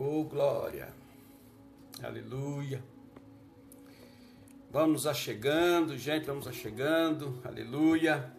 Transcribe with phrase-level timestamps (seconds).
[0.00, 0.94] Oh, glória.
[2.00, 2.80] Aleluia.
[4.70, 7.42] Vamos achegando, gente, vamos achegando.
[7.44, 8.32] Aleluia.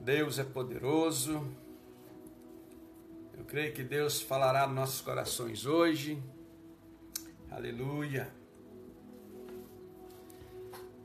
[0.00, 1.46] Deus é poderoso.
[3.36, 6.18] Eu creio que Deus falará nos nossos corações hoje.
[7.50, 8.32] Aleluia.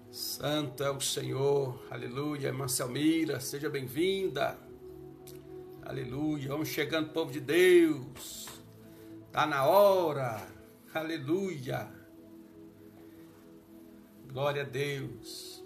[0.09, 1.85] Santo é o Senhor.
[1.91, 2.47] Aleluia.
[2.47, 4.57] Irmã Selmira, seja bem-vinda.
[5.81, 6.47] Aleluia.
[6.47, 8.52] Vamos chegando, povo de Deus.
[9.33, 10.39] Está na hora.
[10.93, 11.89] Aleluia.
[14.31, 15.65] Glória a Deus.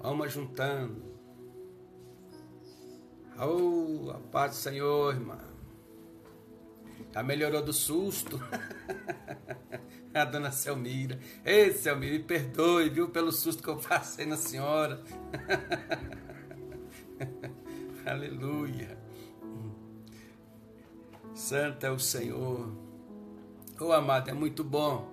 [0.00, 1.04] Vamos juntando.
[3.38, 5.38] Oh, a paz do Senhor, irmã.
[7.14, 8.40] Já melhorou do susto.
[10.12, 11.20] a dona Selmira.
[11.44, 15.00] Ei, Selmira, me perdoe, viu, pelo susto que eu passei na senhora.
[18.04, 19.05] Aleluia.
[21.36, 22.66] Santo é o Senhor.
[23.78, 25.12] Ô oh, amado, é muito bom.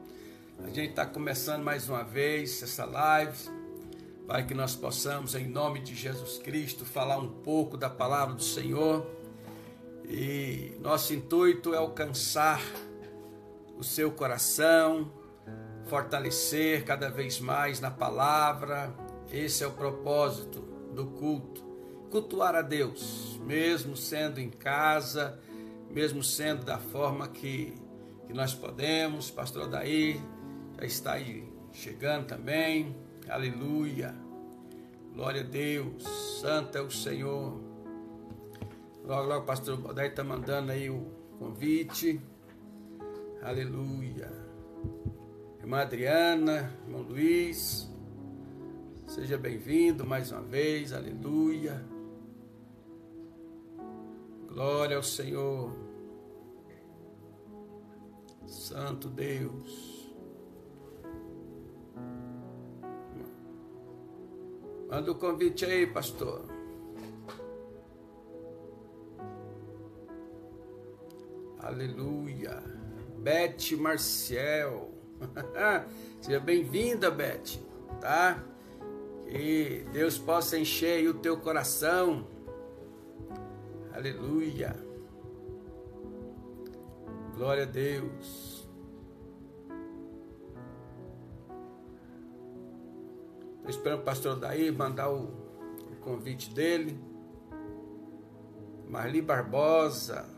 [0.63, 3.37] A gente está começando mais uma vez essa live.
[4.25, 8.41] Para que nós possamos, em nome de Jesus Cristo, falar um pouco da palavra do
[8.41, 9.05] Senhor.
[10.07, 12.61] E nosso intuito é alcançar
[13.77, 15.11] o seu coração,
[15.87, 18.95] fortalecer cada vez mais na palavra.
[19.29, 20.61] Esse é o propósito
[20.95, 21.61] do culto.
[22.09, 25.37] Cultuar a Deus, mesmo sendo em casa,
[25.93, 27.73] mesmo sendo da forma que,
[28.25, 29.29] que nós podemos.
[29.29, 30.19] Pastor Daí
[30.77, 32.95] já está aí chegando também.
[33.29, 34.15] Aleluia.
[35.13, 36.03] Glória a Deus.
[36.41, 37.61] Santo é o Senhor.
[39.05, 41.05] Logo, logo, pastor Daí está mandando aí o
[41.37, 42.19] convite.
[43.41, 44.31] Aleluia.
[45.59, 47.89] Irmã Adriana, irmão Luiz,
[49.07, 50.91] seja bem-vindo mais uma vez.
[50.91, 51.83] Aleluia.
[54.47, 55.82] Glória ao Senhor.
[58.45, 60.11] Santo Deus.
[64.89, 66.45] Manda o convite aí, pastor.
[71.59, 72.61] Aleluia.
[73.17, 74.91] Bete Marciel.
[76.21, 77.59] Seja bem-vinda, Bete,
[77.99, 78.43] tá?
[79.27, 82.27] Que Deus possa encher o teu coração
[83.93, 84.75] Aleluia.
[87.35, 88.67] Glória a Deus.
[93.57, 95.23] Estou esperando o pastor Daí mandar o,
[95.91, 96.99] o convite dele.
[98.87, 100.29] Marli Barbosa.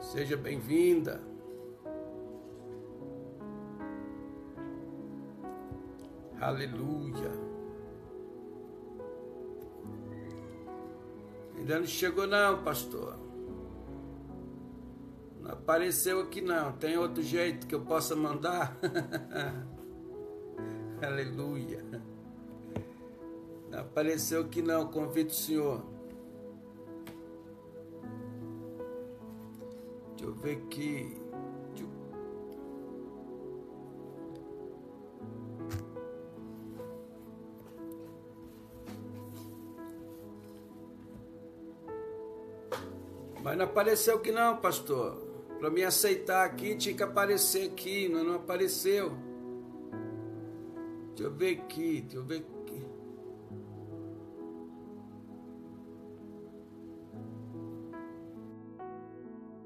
[0.00, 1.20] Seja bem-vinda.
[6.40, 7.32] Aleluia.
[11.56, 13.23] Ainda não chegou não, pastor.
[15.44, 16.72] Não apareceu aqui não.
[16.72, 18.78] Tem outro jeito que eu possa mandar?
[21.06, 21.84] Aleluia.
[23.70, 25.84] Não apareceu aqui não, convido o senhor.
[30.16, 31.20] Deixa eu ver aqui.
[43.42, 45.33] Mas não apareceu que não, pastor.
[45.58, 49.12] Para me aceitar aqui, tinha que aparecer aqui, mas não apareceu.
[51.08, 52.86] Deixa eu ver aqui, deixa eu ver aqui.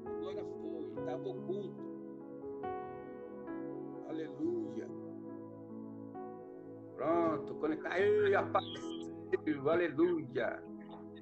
[0.05, 1.89] Agora foi, estava oculto.
[4.07, 4.87] Aleluia.
[6.95, 7.99] Pronto, conectar.
[7.99, 10.63] Ei, apareceu, aleluia.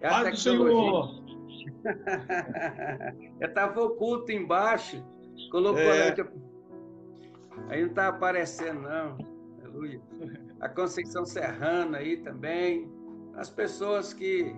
[0.01, 1.26] É a Senhor.
[3.39, 5.03] Eu estava oculto embaixo,
[5.51, 6.15] colocou é.
[7.69, 9.17] Aí não está aparecendo, não.
[9.61, 10.01] Aleluia.
[10.59, 12.91] A Conceição Serrana aí também.
[13.35, 14.55] As pessoas que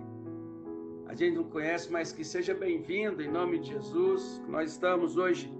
[1.06, 4.42] a gente não conhece, mas que seja bem-vindo em nome de Jesus.
[4.48, 5.52] Nós estamos hoje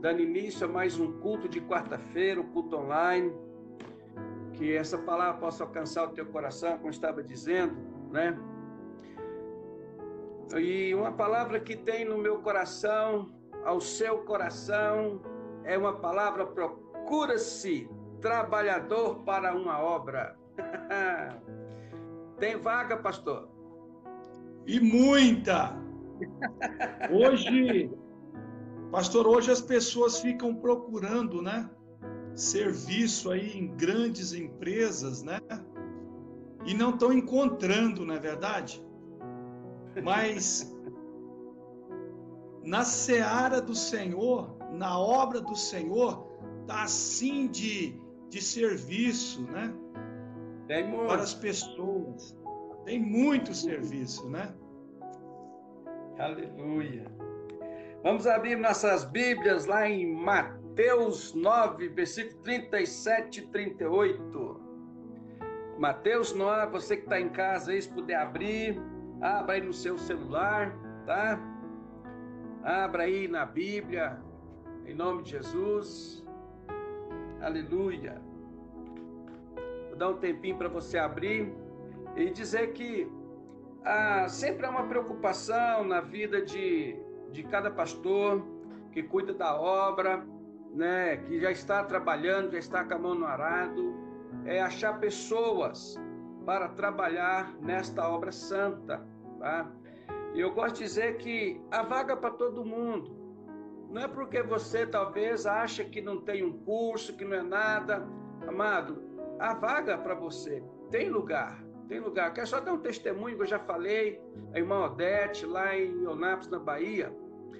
[0.00, 3.32] dando início a mais um culto de quarta-feira, o um culto online.
[4.52, 7.74] Que essa palavra possa alcançar o teu coração, como estava dizendo,
[8.10, 8.38] né?
[10.58, 13.30] E uma palavra que tem no meu coração,
[13.64, 15.20] ao seu coração,
[15.64, 17.88] é uma palavra: procura-se
[18.20, 20.36] trabalhador para uma obra.
[22.38, 23.48] tem vaga, pastor?
[24.66, 25.76] E muita!
[27.10, 27.90] Hoje,
[28.90, 31.70] pastor, hoje as pessoas ficam procurando, né?
[32.34, 35.40] Serviço aí em grandes empresas, né?
[36.66, 38.84] E não estão encontrando, não é verdade?
[40.02, 40.72] Mas
[42.62, 46.26] na seara do Senhor, na obra do Senhor,
[46.66, 49.74] tá assim de, de serviço, né?
[50.68, 51.06] Tem muito.
[51.08, 52.36] Para as pessoas.
[52.84, 54.54] Tem muito serviço, né?
[56.18, 57.04] Aleluia.
[58.02, 64.60] Vamos abrir nossas Bíblias lá em Mateus 9, versículo 37 e 38.
[65.78, 68.80] Mateus 9, você que está em casa aí, se puder abrir,
[69.20, 70.74] abra aí no seu celular,
[71.04, 71.38] tá?
[72.62, 74.18] Abra aí na Bíblia,
[74.86, 76.24] em nome de Jesus.
[77.40, 78.20] Aleluia.
[79.88, 81.52] Vou dar um tempinho para você abrir
[82.16, 83.10] e dizer que
[83.84, 86.96] ah, sempre há uma preocupação na vida de,
[87.30, 88.44] de cada pastor
[88.92, 90.24] que cuida da obra,
[90.74, 93.94] né, que já está trabalhando, já está com a mão no arado,
[94.44, 95.98] é achar pessoas
[96.44, 99.06] para trabalhar nesta obra santa.
[99.38, 99.70] Tá?
[100.34, 103.18] Eu gosto de dizer que há vaga para todo mundo.
[103.90, 108.06] Não é porque você talvez acha que não tem um curso, que não é nada.
[108.46, 109.02] Amado,
[109.38, 110.62] há vaga para você.
[110.90, 112.32] Tem lugar, tem lugar.
[112.32, 114.22] Quero só dar um testemunho que eu já falei.
[114.54, 117.12] A irmã Odete, lá em Onápolis, na Bahia.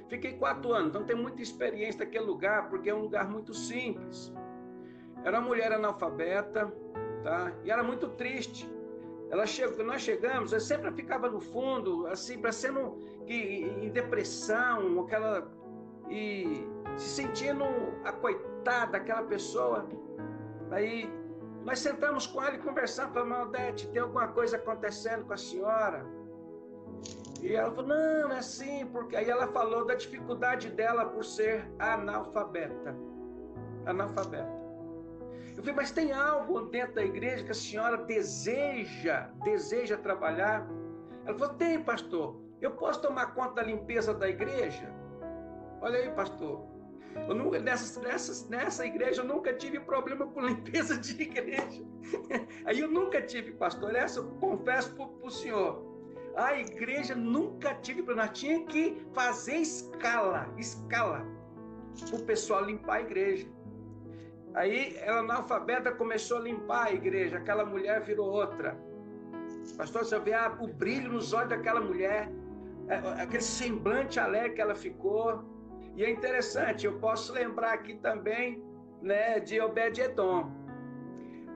[0.09, 4.33] Fiquei quatro anos, então tem muita experiência naquele lugar, porque é um lugar muito simples.
[5.25, 6.73] Era uma mulher analfabeta,
[7.23, 7.53] tá?
[7.65, 8.69] E era muito triste
[9.31, 15.49] ela chegou, nós chegamos, ela sempre ficava no fundo, assim, parecendo que em depressão, aquela
[16.09, 17.65] e se sentindo
[18.05, 19.87] a coitada daquela pessoa.
[20.73, 21.09] Aí
[21.65, 26.05] nós sentamos com ela e conversamos, falamos, Maldete, tem alguma coisa acontecendo com a senhora?
[27.41, 31.71] E ela falou, não, é assim, porque aí ela falou da dificuldade dela por ser
[31.79, 32.97] analfabeta.
[33.87, 34.60] Analfabeta.
[35.61, 40.67] Eu falei, mas tem algo dentro da igreja que a senhora deseja, deseja trabalhar?
[41.27, 42.41] Ela falou, tem, pastor.
[42.62, 44.91] Eu posso tomar conta da limpeza da igreja?
[45.83, 46.65] Olha aí, pastor.
[47.29, 51.85] Eu nunca, nessa, nessa, nessa igreja eu nunca tive problema com limpeza de igreja.
[52.65, 53.95] Aí eu nunca tive, pastor.
[53.95, 55.85] Essa eu confesso para o senhor.
[56.37, 58.31] A igreja nunca tive problema.
[58.31, 61.23] Tinha que fazer escala, escala,
[62.09, 63.60] para o pessoal limpar a igreja.
[64.55, 68.76] Aí ela analfabeta começou a limpar a igreja, aquela mulher virou outra.
[69.76, 72.29] Pastor, você vê ah, o brilho nos olhos daquela mulher,
[72.88, 75.44] é, aquele semblante alegre que ela ficou.
[75.97, 78.62] E é interessante, eu posso lembrar aqui também
[79.00, 80.50] né, de Obed-Edom.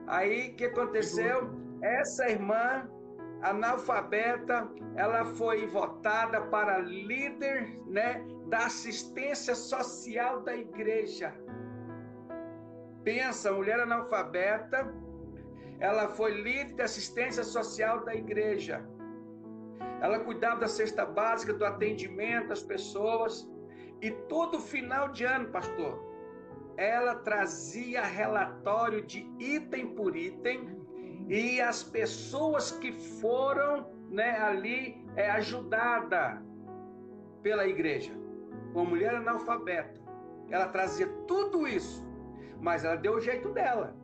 [0.06, 1.50] Aí o que aconteceu?
[1.82, 2.88] Essa irmã
[3.43, 11.35] analfabeta, ela foi votada para líder né, da assistência social da igreja.
[13.05, 14.91] Pensa, mulher analfabeta,
[15.79, 18.83] ela foi líder de assistência social da igreja.
[20.01, 23.47] Ela cuidava da cesta básica, do atendimento às pessoas.
[24.01, 26.03] E todo final de ano, pastor,
[26.79, 30.83] ela trazia relatório de item por item
[31.29, 36.43] e as pessoas que foram né, ali é, ajudada
[37.43, 38.12] pela igreja.
[38.75, 40.01] Uma mulher analfabeta.
[40.51, 42.04] Ela trazia tudo isso
[42.65, 43.95] mas ela deu o jeito dela.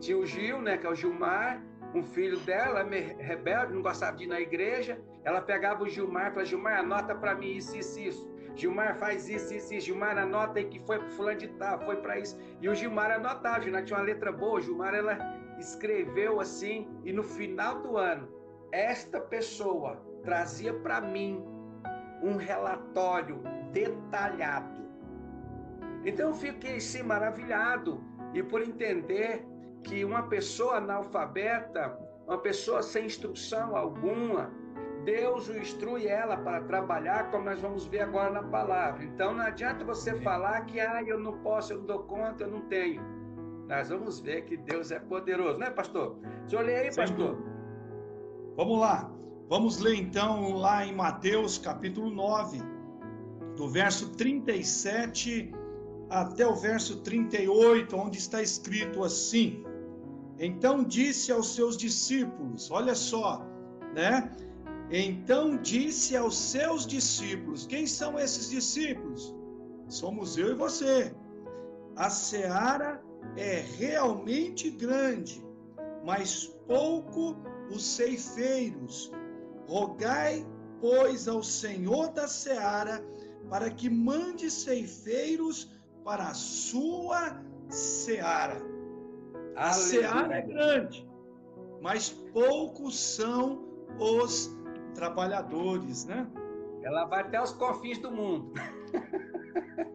[0.00, 1.62] Tinha o Gil, né, que é o Gilmar,
[1.94, 2.82] um filho dela,
[3.18, 4.98] rebelde, não gostava de ir na igreja.
[5.22, 8.34] Ela pegava o Gilmar e falava: Gilmar, anota para mim isso, isso, isso.
[8.56, 9.86] Gilmar faz isso, isso, isso.
[9.86, 12.38] Gilmar anota aí que foi para fulano de tal, foi para isso.
[12.58, 14.58] E o Gilmar anotava, Gilmar tinha uma letra boa.
[14.58, 15.18] O Gilmar, ela
[15.58, 18.26] escreveu assim, e no final do ano,
[18.72, 21.44] esta pessoa trazia para mim
[22.22, 24.83] um relatório detalhado
[26.04, 29.44] então eu fiquei sim maravilhado e por entender
[29.82, 34.50] que uma pessoa analfabeta, uma pessoa sem instrução alguma,
[35.04, 39.04] Deus o instrui ela para trabalhar, como nós vamos ver agora na palavra.
[39.04, 42.50] Então não adianta você falar que ah, eu não posso, eu não dou conta, eu
[42.50, 43.02] não tenho.
[43.68, 46.18] Nós vamos ver que Deus é poderoso, né, pastor?
[46.46, 47.36] Senhor lê aí, pastor.
[48.56, 49.10] Vamos lá.
[49.48, 52.62] Vamos ler então lá em Mateus capítulo 9,
[53.56, 55.52] do verso 37
[56.10, 59.64] até o verso 38, onde está escrito assim:
[60.38, 63.44] Então disse aos seus discípulos, olha só,
[63.94, 64.30] né?
[64.90, 69.34] Então disse aos seus discípulos: Quem são esses discípulos?
[69.88, 71.14] Somos eu e você.
[71.96, 73.02] A seara
[73.36, 75.44] é realmente grande,
[76.04, 77.36] mas pouco
[77.70, 79.12] os ceifeiros.
[79.66, 80.46] Rogai,
[80.80, 83.02] pois, ao Senhor da seara
[83.48, 85.70] para que mande ceifeiros
[86.04, 88.60] para a sua seara.
[89.56, 89.72] A Aleluia.
[89.72, 91.08] seara é grande,
[91.80, 93.64] mas poucos são
[93.98, 94.54] os
[94.94, 96.26] trabalhadores, né?
[96.82, 98.52] Ela vai até os confins do mundo.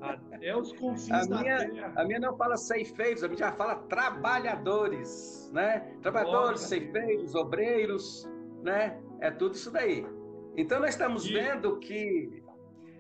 [0.01, 1.93] Até os confins a da minha, terra.
[1.95, 5.93] A minha não fala ceifeiros, a minha já fala trabalhadores, né?
[6.01, 8.29] Trabalhadores, Glória ceifeiros, obreiros,
[8.63, 8.99] né?
[9.19, 10.05] É tudo isso daí.
[10.57, 11.33] Então nós estamos e...
[11.33, 12.43] vendo que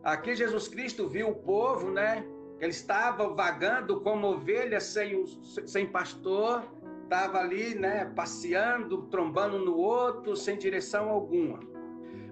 [0.03, 2.25] aqui Jesus Cristo viu o povo, né?
[2.59, 5.25] Ele estava vagando como ovelha sem,
[5.65, 6.63] sem pastor,
[7.03, 11.59] estava ali, né, passeando, trombando no outro, sem direção alguma.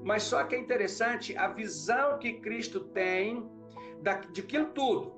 [0.04, 3.50] Mas só que é interessante a visão que Cristo tem
[4.32, 5.14] de aquilo tudo.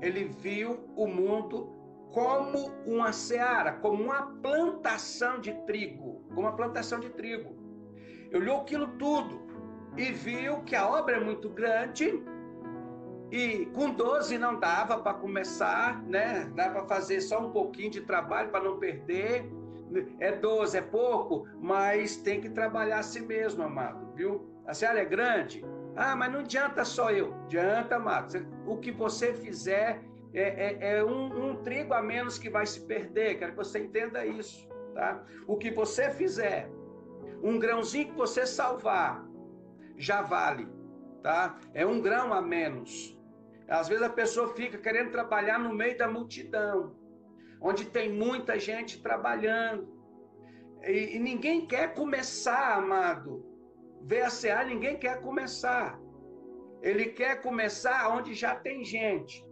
[0.00, 1.78] Ele viu o mundo
[2.12, 7.54] como uma seara, como uma plantação de trigo, como uma plantação de trigo.
[8.30, 9.46] Ele olhou aquilo tudo
[9.96, 12.22] e viu que a obra é muito grande
[13.30, 16.50] e com 12 não dava para começar, né?
[16.54, 19.50] Dá para fazer só um pouquinho de trabalho para não perder.
[20.18, 24.48] É 12, é pouco, mas tem que trabalhar a si mesmo, amado, viu?
[24.66, 25.64] A seara é grande.
[25.96, 27.34] Ah, mas não adianta só eu.
[27.44, 28.46] Adianta, amado.
[28.66, 32.80] O que você fizer é, é, é um, um trigo a menos que vai se
[32.80, 33.38] perder.
[33.38, 35.22] Quero que você entenda isso, tá?
[35.46, 36.70] O que você fizer,
[37.42, 39.26] um grãozinho que você salvar,
[39.96, 40.68] já vale,
[41.22, 41.58] tá?
[41.74, 43.17] É um grão a menos.
[43.68, 46.96] Às vezes a pessoa fica querendo trabalhar no meio da multidão,
[47.60, 49.86] onde tem muita gente trabalhando.
[50.82, 53.44] E, e ninguém quer começar, amado.
[54.02, 56.00] VACA, ninguém quer começar.
[56.80, 59.44] Ele quer começar onde já tem gente.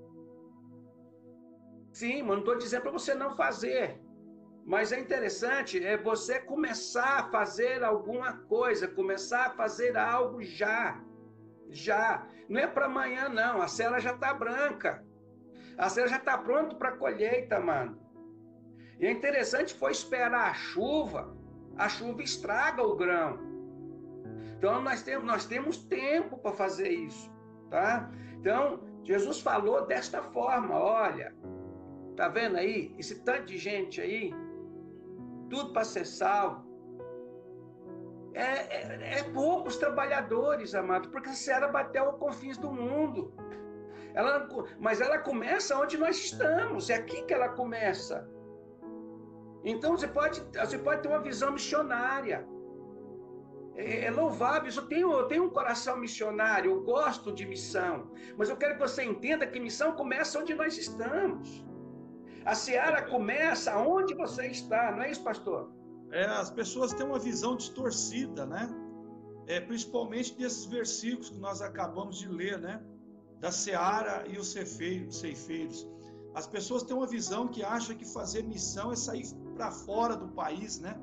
[1.93, 4.01] Sim, mas não estou dizendo para você não fazer.
[4.65, 11.03] Mas é interessante é você começar a fazer alguma coisa, começar a fazer algo já.
[11.69, 12.27] Já.
[12.49, 13.61] Não é para amanhã, não.
[13.61, 15.05] A cela já está branca.
[15.77, 17.99] A cela já está pronta para colheita, mano.
[18.99, 21.37] E é interessante foi esperar a chuva.
[21.77, 23.39] A chuva estraga o grão.
[24.57, 27.31] Então nós temos, nós temos tempo para fazer isso,
[27.71, 28.11] tá?
[28.39, 31.35] Então Jesus falou desta forma, olha,
[32.17, 34.33] tá vendo aí esse tanto de gente aí,
[35.51, 36.66] tudo para ser salvo,
[38.37, 43.33] é, é, é poucos trabalhadores, amado, porque a Seara bateu aos confins do mundo.
[44.13, 44.47] Ela,
[44.79, 48.29] mas ela começa onde nós estamos, é aqui que ela começa.
[49.65, 52.47] Então você pode, você pode ter uma visão missionária.
[53.75, 58.51] É, é louvável, eu tenho, eu tenho um coração missionário, eu gosto de missão, mas
[58.51, 61.65] eu quero que você entenda que missão começa onde nós estamos.
[62.45, 65.76] A seara começa onde você está, não é isso, pastor?
[66.11, 68.69] É, as pessoas têm uma visão distorcida, né?
[69.47, 72.83] É, principalmente desses versículos que nós acabamos de ler, né?
[73.41, 75.89] Da seara e os ceifeiros.
[76.35, 80.29] As pessoas têm uma visão que acha que fazer missão é sair para fora do
[80.29, 81.01] país, né?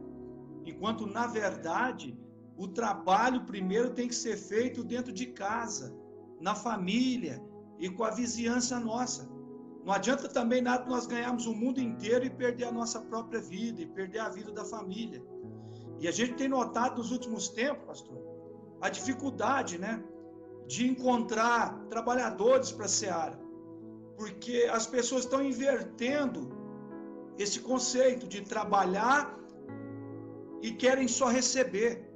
[0.65, 2.17] Enquanto, na verdade,
[2.55, 5.95] o trabalho primeiro tem que ser feito dentro de casa,
[6.39, 7.43] na família
[7.79, 9.27] e com a vizinhança nossa.
[9.86, 13.82] Não adianta também nada nós ganharmos o mundo inteiro e perder a nossa própria vida,
[13.82, 15.22] e perder a vida da família.
[16.00, 18.18] E a gente tem notado nos últimos tempos, pastor,
[18.82, 20.02] a dificuldade, né,
[20.68, 23.40] de encontrar trabalhadores para a seara.
[24.18, 26.50] Porque as pessoas estão invertendo
[27.38, 29.38] esse conceito de trabalhar
[30.62, 32.10] e querem só receber.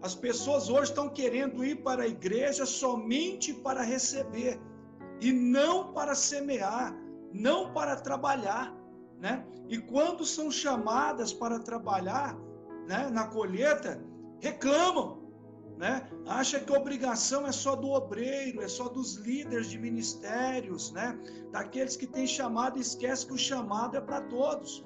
[0.00, 4.60] As pessoas hoje estão querendo ir para a igreja somente para receber
[5.20, 6.94] e não para semear,
[7.32, 8.74] não para trabalhar,
[9.18, 9.44] né?
[9.68, 12.36] E quando são chamadas para trabalhar,
[12.88, 14.02] né, na colheita,
[14.40, 15.20] reclamam,
[15.76, 16.08] né?
[16.26, 21.18] Acha que a obrigação é só do obreiro, é só dos líderes de ministérios, né?
[21.50, 24.84] Daqueles que têm chamado e esquece que o chamado é para todos,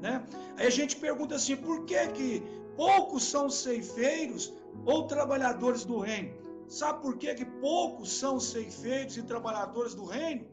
[0.00, 0.26] né?
[0.56, 2.42] Aí a gente pergunta assim, por que que
[2.76, 4.52] poucos são ceifeiros
[4.84, 6.41] ou trabalhadores do reino?
[6.72, 10.46] Sabe por que que poucos são ceifeiros e trabalhadores do reino?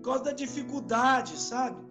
[0.00, 1.84] por causa da dificuldade, sabe?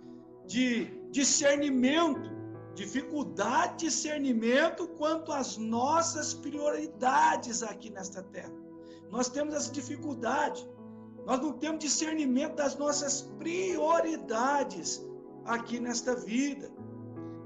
[0.46, 2.29] De discernimento,
[2.74, 8.51] dificuldade de discernimento quanto às nossas prioridades aqui nesta terra.
[9.12, 10.67] Nós temos essa dificuldade.
[11.25, 15.05] Nós não temos discernimento das nossas prioridades
[15.46, 16.72] aqui nesta vida.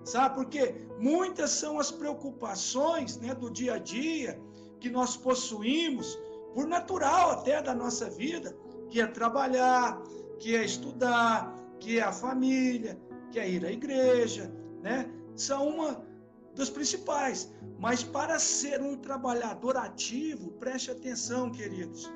[0.05, 0.87] Sabe por quê?
[0.97, 4.41] Muitas são as preocupações né, do dia a dia
[4.83, 6.19] que nós possuímos,
[6.53, 8.53] por natural até da nossa vida,
[8.89, 10.03] que é trabalhar,
[10.37, 12.99] que é estudar, que é a família,
[13.31, 15.09] que é ir à igreja, né?
[15.37, 16.05] São uma
[16.53, 17.49] dos principais.
[17.79, 22.11] Mas para ser um trabalhador ativo, preste atenção, queridos.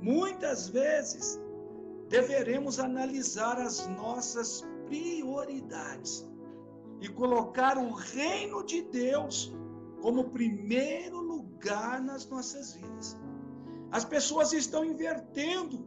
[0.00, 1.40] Muitas vezes
[2.08, 6.24] deveremos analisar as nossas prioridades
[7.00, 9.52] e colocar o reino de Deus
[10.02, 13.16] como primeiro lugar nas nossas vidas.
[13.92, 15.86] As pessoas estão invertendo,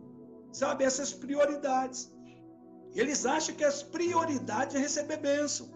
[0.54, 2.12] sabe, essas prioridades.
[2.94, 5.70] Eles acham que as prioridades é receber bênção.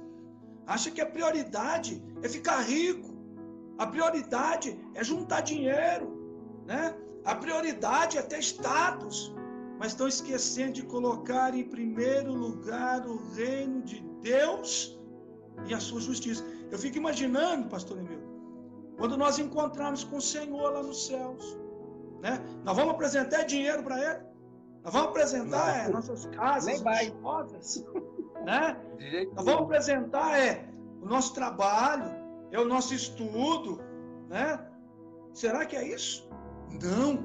[0.66, 3.14] Acham que a prioridade é ficar rico.
[3.78, 6.08] A prioridade é juntar dinheiro,
[6.66, 6.96] né?
[7.26, 9.36] A prioridade é ter status.
[9.78, 14.98] Mas estão esquecendo de colocar em primeiro lugar o reino de Deus
[15.68, 16.44] e a sua justiça.
[16.70, 18.29] Eu fico imaginando, pastor Emil,
[19.00, 21.58] quando nós encontrarmos com o Senhor lá nos céus,
[22.22, 22.38] né?
[22.66, 24.26] Nós vamos apresentar dinheiro para ele?
[24.84, 27.86] Nós vamos apresentar é, nossas casas luxuosas,
[28.46, 28.78] né?
[29.34, 30.70] Nós vamos apresentar é
[31.02, 32.12] o nosso trabalho,
[32.52, 33.80] é o nosso estudo,
[34.28, 34.60] né?
[35.34, 36.30] Será que é isso?
[36.82, 37.24] Não.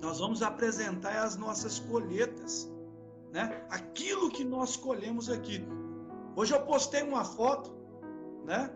[0.00, 2.68] Nós vamos apresentar as nossas colheitas,
[3.30, 3.64] né?
[3.70, 5.64] Aquilo que nós colhemos aqui.
[6.34, 7.72] Hoje eu postei uma foto,
[8.44, 8.68] né?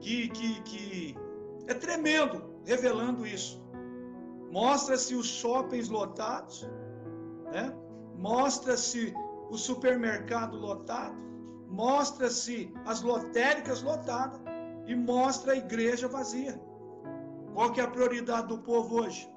[0.00, 1.16] Que, que, que
[1.66, 3.62] é tremendo, revelando isso.
[4.50, 6.68] Mostra-se os shoppings lotados,
[7.52, 7.74] né?
[8.16, 9.14] Mostra-se
[9.50, 11.16] o supermercado lotado,
[11.68, 14.40] mostra-se as lotéricas lotadas
[14.86, 16.60] e mostra a igreja vazia.
[17.54, 19.30] Qual que é a prioridade do povo hoje?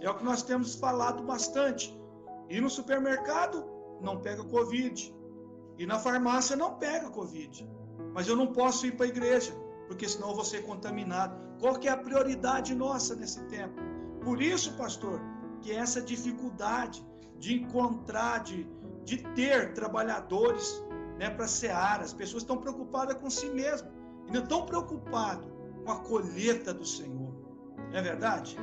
[0.00, 1.96] É o que nós temos falado bastante.
[2.48, 3.64] Ir no supermercado
[4.00, 5.14] não pega Covid.
[5.76, 7.68] E na farmácia não pega Covid.
[8.12, 9.52] Mas eu não posso ir para a igreja,
[9.88, 11.36] porque senão eu vou ser contaminado.
[11.58, 13.80] Qual que é a prioridade nossa nesse tempo?
[14.22, 15.20] Por isso, pastor,
[15.60, 17.04] que essa dificuldade
[17.38, 18.68] de encontrar, de,
[19.04, 20.84] de ter trabalhadores
[21.18, 23.90] né, para seara, as pessoas estão preocupadas com si mesmas,
[24.28, 25.46] e não estão preocupadas
[25.84, 27.32] com a colheita do Senhor.
[27.92, 28.56] É verdade?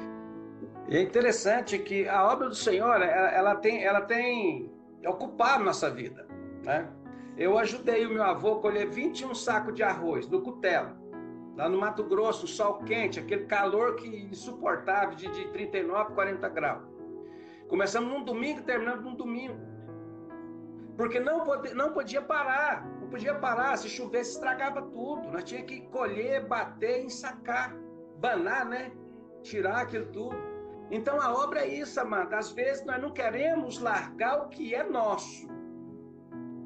[0.88, 4.72] É interessante que a obra do Senhor, ela, ela tem, ela tem
[5.06, 6.28] ocupado nossa vida,
[6.64, 6.88] né?
[7.38, 10.96] Eu ajudei o meu avô a colher 21 sacos de arroz no cutelo,
[11.56, 16.84] lá no Mato Grosso, sol quente, aquele calor que insuportável de, de 39, 40 graus.
[17.68, 19.58] Começamos num domingo e terminamos num domingo.
[20.98, 25.30] Porque não, pode, não podia parar, não podia parar, se chovesse estragava tudo.
[25.32, 27.76] Nós tínhamos que colher, bater, ensacar,
[28.18, 28.92] banar, né?
[29.42, 30.38] Tirar aquilo tudo.
[30.90, 32.38] Então a obra é isso, amada.
[32.38, 35.56] Às vezes nós não queremos largar o que é nosso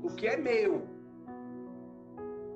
[0.03, 0.87] o que é meu.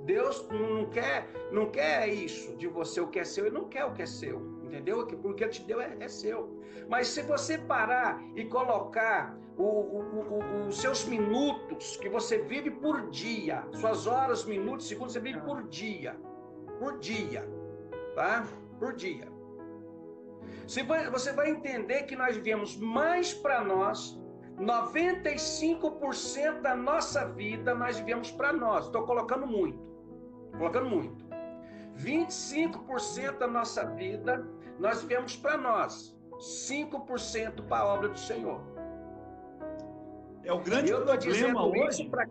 [0.05, 3.85] Deus não quer, não quer isso de você, o que é seu, ele não quer
[3.85, 5.05] o que é seu, entendeu?
[5.05, 6.59] Porque ele te deu é, é seu.
[6.89, 12.71] Mas se você parar e colocar o, o, o, os seus minutos que você vive
[12.71, 16.15] por dia, suas horas, minutos, segundos, você vive por dia,
[16.79, 17.47] por dia,
[18.15, 18.45] tá?
[18.79, 19.31] Por dia.
[20.65, 24.19] Você vai entender que nós vivemos mais para nós
[24.59, 28.85] 95% da nossa vida nós vivemos para nós.
[28.85, 29.92] Estou colocando muito.
[30.57, 31.25] Colocando muito.
[31.97, 34.45] 25% da nossa vida
[34.79, 36.15] nós vivemos para nós.
[36.37, 38.61] 5% para a obra do Senhor.
[40.43, 42.09] É o grande problema hoje.
[42.09, 42.27] Pra...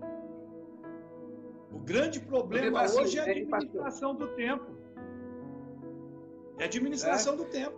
[1.71, 4.67] O grande problema assim, hoje é a administração do tempo.
[6.59, 7.37] É a administração é.
[7.37, 7.77] do tempo.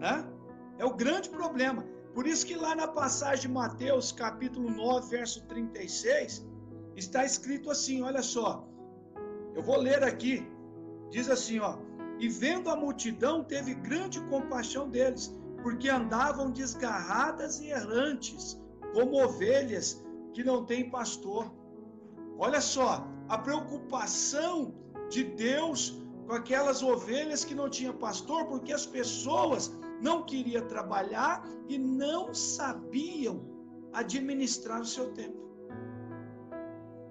[0.00, 0.26] Né?
[0.78, 1.84] É o grande problema.
[2.12, 6.46] Por isso que lá na passagem de Mateus, capítulo 9, verso 36,
[6.96, 8.66] está escrito assim, olha só.
[9.54, 10.46] Eu vou ler aqui.
[11.10, 11.78] Diz assim, ó:
[12.18, 18.60] "E vendo a multidão, teve grande compaixão deles, porque andavam desgarradas e errantes,
[18.92, 21.52] como ovelhas que não têm pastor."
[22.38, 24.74] Olha só, a preocupação
[25.08, 31.46] de Deus com aquelas ovelhas que não tinham pastor, porque as pessoas não queria trabalhar
[31.68, 33.44] e não sabiam
[33.92, 35.38] administrar o seu tempo.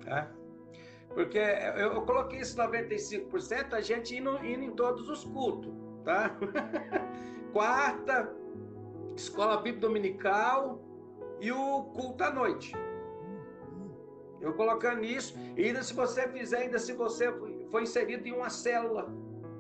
[0.06, 0.43] É.
[1.13, 5.71] Porque eu, coloquei esse 95%, a gente indo, indo em todos os cultos,
[6.04, 6.36] tá?
[7.54, 8.36] Quarta,
[9.15, 10.82] escola bíblica dominical
[11.39, 12.73] e o culto à noite.
[14.41, 17.32] Eu colocando isso, e ainda se você fizer, ainda se você
[17.69, 19.08] for inserido em uma célula,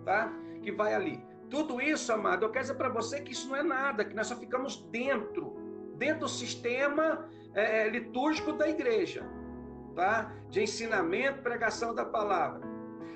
[0.03, 0.33] tá?
[0.61, 1.23] Que vai ali.
[1.49, 4.27] Tudo isso, amado, eu quero dizer para você que isso não é nada, que nós
[4.27, 5.55] só ficamos dentro,
[5.97, 9.23] dentro do sistema é, é, litúrgico da igreja,
[9.95, 10.31] tá?
[10.49, 12.61] De ensinamento, pregação da palavra.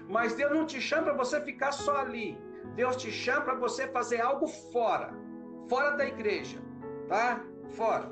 [0.07, 2.37] Mas Deus não te chama para você ficar só ali.
[2.75, 5.13] Deus te chama para você fazer algo fora,
[5.67, 6.59] fora da igreja,
[7.07, 7.43] tá?
[7.71, 8.11] Fora.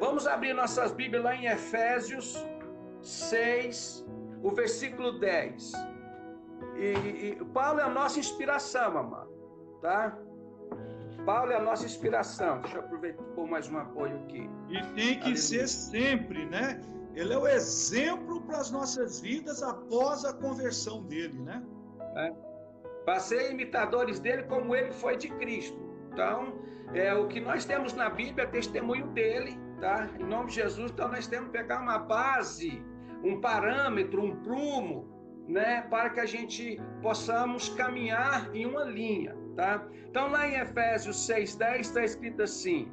[0.00, 2.44] Vamos abrir nossas Bíblias lá em Efésios
[3.02, 4.06] 6,
[4.42, 5.72] o versículo 10.
[6.76, 9.36] E, e Paulo é a nossa inspiração, amado
[9.86, 10.18] tá?
[11.24, 12.60] Paulo é a nossa inspiração.
[12.60, 14.48] Deixa eu aproveitar por mais um apoio aqui.
[14.68, 15.36] E tem que Aleluia.
[15.36, 16.80] ser sempre, né?
[17.16, 21.64] Ele é o exemplo para as nossas vidas após a conversão dele, né?
[22.14, 22.32] É.
[23.06, 25.78] Para ser imitadores dele como ele foi de Cristo.
[26.12, 26.60] Então,
[26.92, 30.10] é o que nós temos na Bíblia é testemunho dele, tá?
[30.20, 32.84] Em nome de Jesus, então nós temos que pegar uma base,
[33.24, 35.08] um parâmetro, um prumo,
[35.48, 39.86] né, para que a gente possamos caminhar em uma linha, tá?
[40.08, 42.92] Então lá em Efésios 6:10 está escrito assim: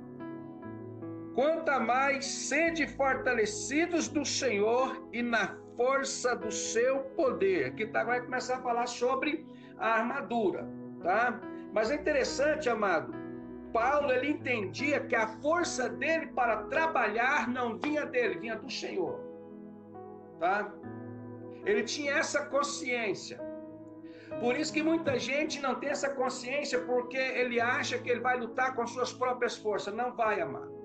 [1.35, 7.73] Quanto mais sede fortalecidos do Senhor e na força do seu poder.
[7.75, 9.45] Que tá, vai começar a falar sobre
[9.77, 10.67] a armadura,
[11.01, 11.39] tá?
[11.73, 13.13] Mas é interessante, amado.
[13.73, 19.19] Paulo ele entendia que a força dele para trabalhar não vinha dele, vinha do Senhor.
[20.39, 20.71] Tá?
[21.65, 23.41] Ele tinha essa consciência.
[24.39, 28.37] Por isso que muita gente não tem essa consciência porque ele acha que ele vai
[28.37, 29.93] lutar com suas próprias forças.
[29.93, 30.82] Não vai, amado.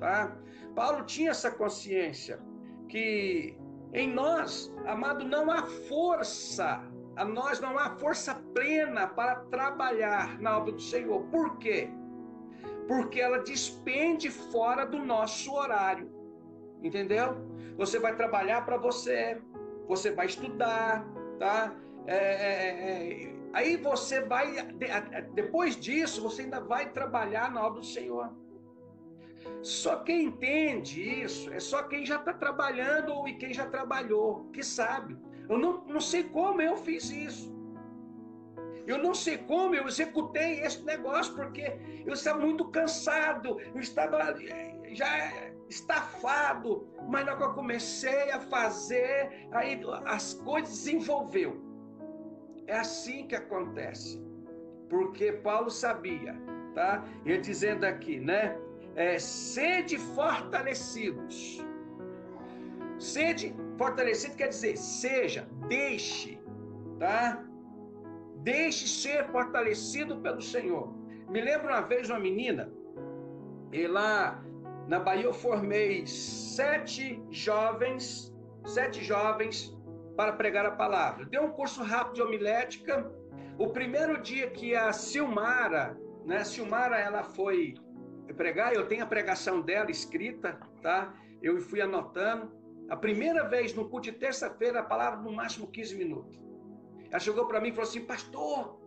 [0.00, 0.34] Tá?
[0.74, 2.40] Paulo tinha essa consciência
[2.88, 3.54] que
[3.92, 6.82] em nós, amado, não há força,
[7.16, 11.22] a nós não há força plena para trabalhar na obra do Senhor.
[11.24, 11.90] Por quê?
[12.88, 16.10] Porque ela despende fora do nosso horário.
[16.82, 17.36] Entendeu?
[17.76, 19.40] Você vai trabalhar para você,
[19.86, 21.04] você vai estudar,
[21.38, 21.74] tá?
[22.06, 24.56] É, é, é, aí você vai,
[25.34, 28.32] depois disso, você ainda vai trabalhar na obra do Senhor.
[29.62, 34.62] Só quem entende isso é só quem já está trabalhando e quem já trabalhou, que
[34.62, 35.16] sabe.
[35.48, 37.50] Eu não, não sei como eu fiz isso.
[38.86, 44.18] Eu não sei como eu executei esse negócio, porque eu estava muito cansado, eu estava
[44.42, 51.60] eh, já estafado, mas que eu comecei a fazer, aí as coisas desenvolveu.
[52.66, 54.20] É assim que acontece.
[54.88, 56.36] Porque Paulo sabia,
[56.74, 57.04] tá?
[57.24, 58.58] Ele dizendo aqui, né?
[59.00, 61.64] É, sede fortalecidos.
[62.98, 66.38] Sede fortalecido quer dizer, seja, deixe,
[66.98, 67.42] tá?
[68.42, 70.92] Deixe ser fortalecido pelo Senhor.
[71.30, 72.70] Me lembro uma vez uma menina,
[73.72, 74.44] e lá
[74.86, 78.30] na Bahia eu formei sete jovens,
[78.66, 79.74] sete jovens
[80.14, 81.24] para pregar a palavra.
[81.24, 83.10] Deu um curso rápido de homilética.
[83.56, 87.74] O primeiro dia que a Silmara, né, Silmara ela foi
[88.40, 91.14] pregar, eu tenho a pregação dela escrita, tá?
[91.42, 92.50] Eu fui anotando.
[92.88, 96.40] A primeira vez no culto de terça-feira, a palavra no máximo 15 minutos.
[97.10, 98.80] Ela chegou para mim e falou assim: Pastor,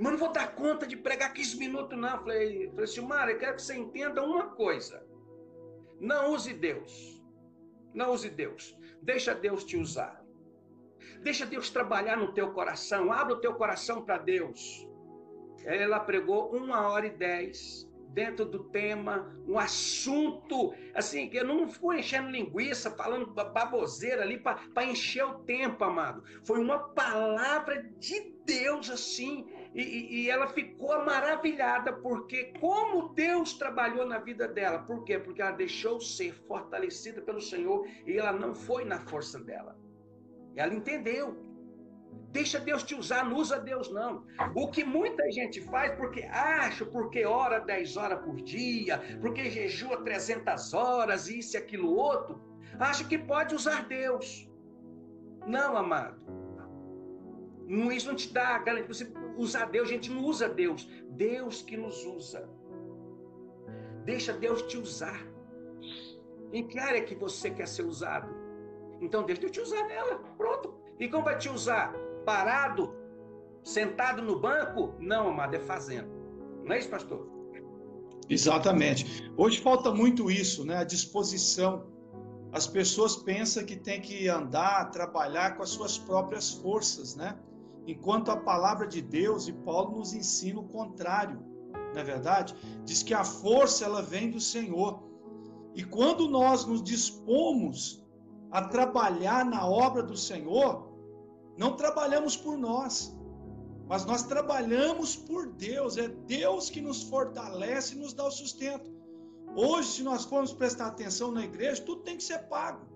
[0.00, 2.08] mas não vou dar conta de pregar 15 minutos, não.
[2.08, 5.06] Eu falei, falei assim, Mara, eu quero que você entenda uma coisa.
[6.00, 7.22] Não use Deus.
[7.94, 8.76] Não use Deus.
[9.00, 10.20] Deixa Deus te usar.
[11.22, 13.12] Deixa Deus trabalhar no teu coração.
[13.12, 14.84] Abra o teu coração para Deus.
[15.64, 21.68] Ela pregou uma hora e dez dentro do tema, um assunto, assim, que eu não
[21.68, 26.22] fui enchendo linguiça, falando baboseira ali para encher o tempo, amado.
[26.44, 34.06] Foi uma palavra de Deus, assim, e, e, ela ficou maravilhada, porque como Deus trabalhou
[34.06, 34.78] na vida dela.
[34.80, 35.18] Por quê?
[35.18, 39.78] Porque ela deixou ser fortalecida pelo Senhor e ela não foi na força dela.
[40.56, 41.47] Ela entendeu.
[42.30, 44.24] Deixa Deus te usar, não usa Deus não.
[44.54, 50.02] O que muita gente faz porque acha, porque ora 10 horas por dia, porque jejua
[50.04, 52.40] 300 horas, isso e aquilo outro,
[52.78, 54.48] acha que pode usar Deus.
[55.46, 56.20] Não, amado.
[57.92, 58.86] Isso não te dá garantia.
[58.86, 60.88] Você usar Deus, a gente não usa Deus.
[61.10, 62.48] Deus que nos usa.
[64.04, 65.26] Deixa Deus te usar.
[66.52, 68.34] Em que área que você quer ser usado?
[69.00, 70.18] Então deixa Deus te usar nela.
[70.36, 70.78] Pronto.
[70.98, 71.94] E como vai te usar?
[72.28, 72.94] parado,
[73.64, 74.94] sentado no banco?
[75.00, 76.10] Não, amado, é fazendo.
[76.62, 77.26] Não é isso, pastor?
[78.28, 79.32] Exatamente.
[79.34, 80.76] Hoje falta muito isso, né?
[80.76, 81.86] A disposição.
[82.52, 87.38] As pessoas pensam que tem que andar, trabalhar com as suas próprias forças, né?
[87.86, 91.42] Enquanto a palavra de Deus e Paulo nos ensina o contrário,
[91.94, 92.54] não é verdade?
[92.84, 95.02] Diz que a força ela vem do Senhor.
[95.74, 98.06] E quando nós nos dispomos
[98.50, 100.87] a trabalhar na obra do Senhor,
[101.58, 103.12] não trabalhamos por nós,
[103.88, 105.96] mas nós trabalhamos por Deus.
[105.96, 108.88] É Deus que nos fortalece e nos dá o sustento.
[109.56, 112.86] Hoje, se nós formos prestar atenção na igreja, tudo tem que ser pago.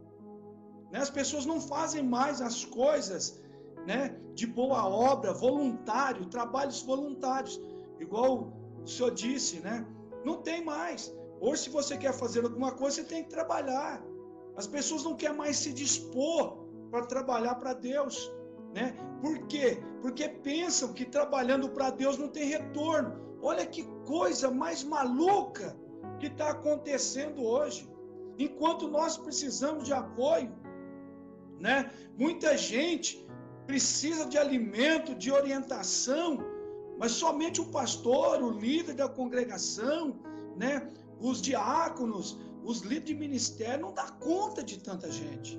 [0.92, 1.00] Né?
[1.00, 3.42] As pessoas não fazem mais as coisas
[3.84, 7.60] né, de boa obra, voluntário, trabalhos voluntários.
[7.98, 9.84] Igual o senhor disse, né?
[10.24, 11.12] Não tem mais.
[11.40, 14.00] Hoje, se você quer fazer alguma coisa, você tem que trabalhar.
[14.56, 16.58] As pessoas não querem mais se dispor
[16.92, 18.30] para trabalhar para Deus.
[18.74, 18.96] Né?
[19.20, 19.82] Por quê?
[20.00, 23.20] Porque pensam que trabalhando para Deus não tem retorno.
[23.40, 25.76] Olha que coisa mais maluca
[26.18, 27.88] que está acontecendo hoje.
[28.38, 30.52] Enquanto nós precisamos de apoio,
[31.60, 31.90] né?
[32.16, 33.24] Muita gente
[33.66, 36.38] precisa de alimento, de orientação,
[36.98, 40.20] Mas somente o pastor, o líder da congregação,
[40.56, 45.58] né, os diáconos, os líderes de ministério não dá conta de tanta gente,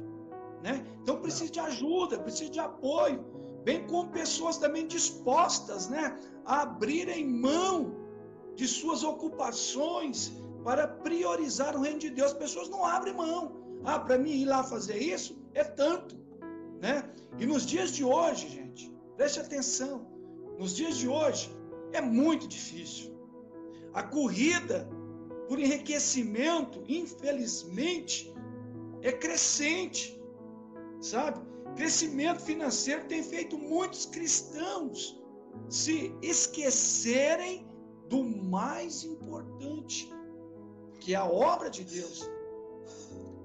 [0.64, 0.86] né?
[1.02, 3.24] Então precisa de ajuda, precisa de apoio,
[3.66, 7.76] bem como pessoas também dispostas, né, a abrirem mão
[8.56, 10.32] de suas ocupações
[10.64, 12.32] para priorizar o reino de Deus.
[12.32, 13.42] As pessoas não abrem mão.
[13.84, 16.16] Ah, para mim ir lá fazer isso é tanto,
[16.82, 17.12] né?
[17.38, 20.08] E nos dias de hoje, gente, preste atenção.
[20.58, 21.54] Nos dias de hoje
[21.92, 23.12] é muito difícil.
[23.94, 24.88] A corrida
[25.50, 28.34] por enriquecimento, infelizmente,
[29.02, 30.23] é crescente,
[31.04, 31.40] sabe?
[31.76, 35.22] Crescimento financeiro tem feito muitos cristãos
[35.70, 37.68] se esquecerem
[38.10, 40.12] do mais importante,
[41.00, 42.30] que é a obra de Deus.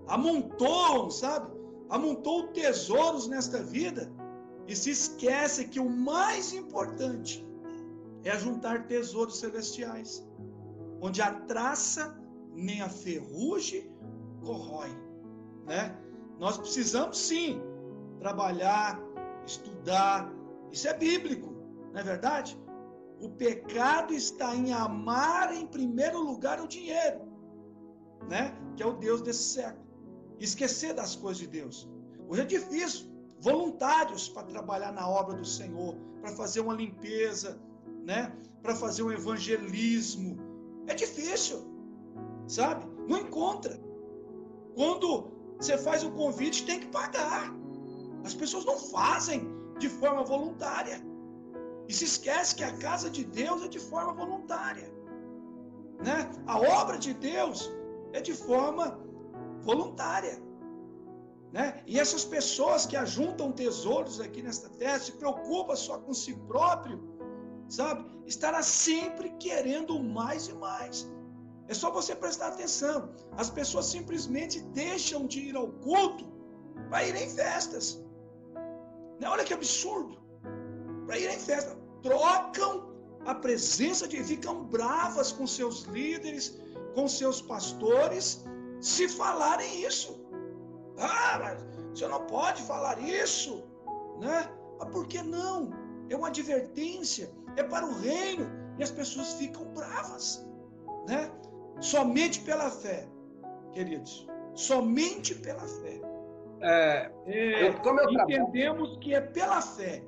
[0.07, 1.51] Amontoam, sabe?
[1.91, 4.13] Amontou tesouros nesta vida
[4.67, 7.47] e se esquece que o mais importante
[8.25, 10.27] é juntar tesouros celestiais
[11.01, 12.19] onde a traça
[12.55, 13.91] nem a ferrugem
[14.43, 14.91] corrói,
[15.67, 15.97] né?
[16.39, 17.61] Nós precisamos sim
[18.21, 19.01] trabalhar,
[19.45, 20.33] estudar,
[20.71, 21.55] isso é bíblico,
[21.93, 22.59] não é verdade?
[23.21, 27.21] O pecado está em amar em primeiro lugar o dinheiro,
[28.29, 28.57] né?
[28.77, 29.87] Que é o Deus desse século.
[30.39, 31.89] Esquecer das coisas de Deus.
[32.29, 37.61] Hoje é difícil, voluntários para trabalhar na obra do Senhor, para fazer uma limpeza,
[38.05, 38.33] né?
[38.63, 40.37] Para fazer um evangelismo,
[40.87, 41.67] é difícil,
[42.47, 42.87] sabe?
[43.09, 43.81] Não encontra.
[44.77, 47.53] Quando você faz o convite, tem que pagar.
[48.25, 51.03] As pessoas não fazem de forma voluntária.
[51.89, 54.93] E se esquece que a casa de Deus é de forma voluntária.
[56.05, 56.31] Né?
[56.47, 57.71] A obra de Deus
[58.13, 58.99] é de forma
[59.63, 60.41] voluntária.
[61.53, 61.83] Né?
[61.87, 67.01] E essas pessoas que ajuntam tesouros aqui nesta terra, se preocupam só com si próprio,
[67.69, 68.05] sabe?
[68.27, 71.11] Estará sempre querendo mais e mais.
[71.69, 73.11] É só você prestar atenção.
[73.37, 76.25] As pessoas simplesmente deixam de ir ao culto
[76.89, 78.03] para ir em festas.
[79.21, 79.29] Né?
[79.29, 80.19] Olha que absurdo.
[81.07, 81.77] Para ir em festa.
[82.03, 82.95] Trocam
[83.27, 84.23] a presença de.
[84.25, 86.59] ficam bravas com seus líderes,
[86.95, 88.45] com seus pastores,
[88.81, 90.25] se falarem isso.
[90.99, 93.63] Ah, mas você não pode falar isso.
[94.21, 94.51] Né?
[94.79, 95.71] Mas por que não?
[96.09, 100.47] É uma advertência é para o reino, e as pessoas ficam bravas,
[101.09, 101.31] né?
[101.81, 103.09] Somente pela fé,
[103.73, 106.01] queridos, somente pela fé.
[106.61, 110.03] É, é, como eu entendemos que é pela fé.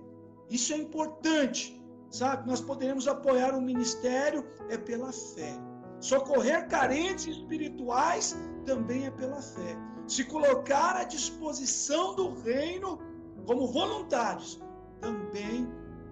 [0.51, 1.81] Isso é importante,
[2.11, 2.49] sabe?
[2.49, 5.53] Nós podemos apoiar o ministério é pela fé.
[6.01, 9.77] Socorrer carentes espirituais também é pela fé.
[10.09, 12.99] Se colocar à disposição do reino
[13.47, 14.61] como voluntários
[15.01, 15.69] também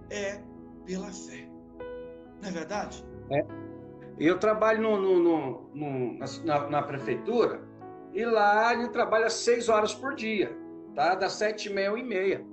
[0.09, 0.41] é
[0.85, 1.49] pela fé.
[2.41, 3.05] Não é verdade?
[3.31, 3.68] É.
[4.19, 7.61] Eu trabalho no, no, no, na, na, prefeitura
[8.13, 10.53] e lá ele trabalha seis horas por dia,
[10.93, 11.15] tá?
[11.15, 12.45] Das sete e meia e meia.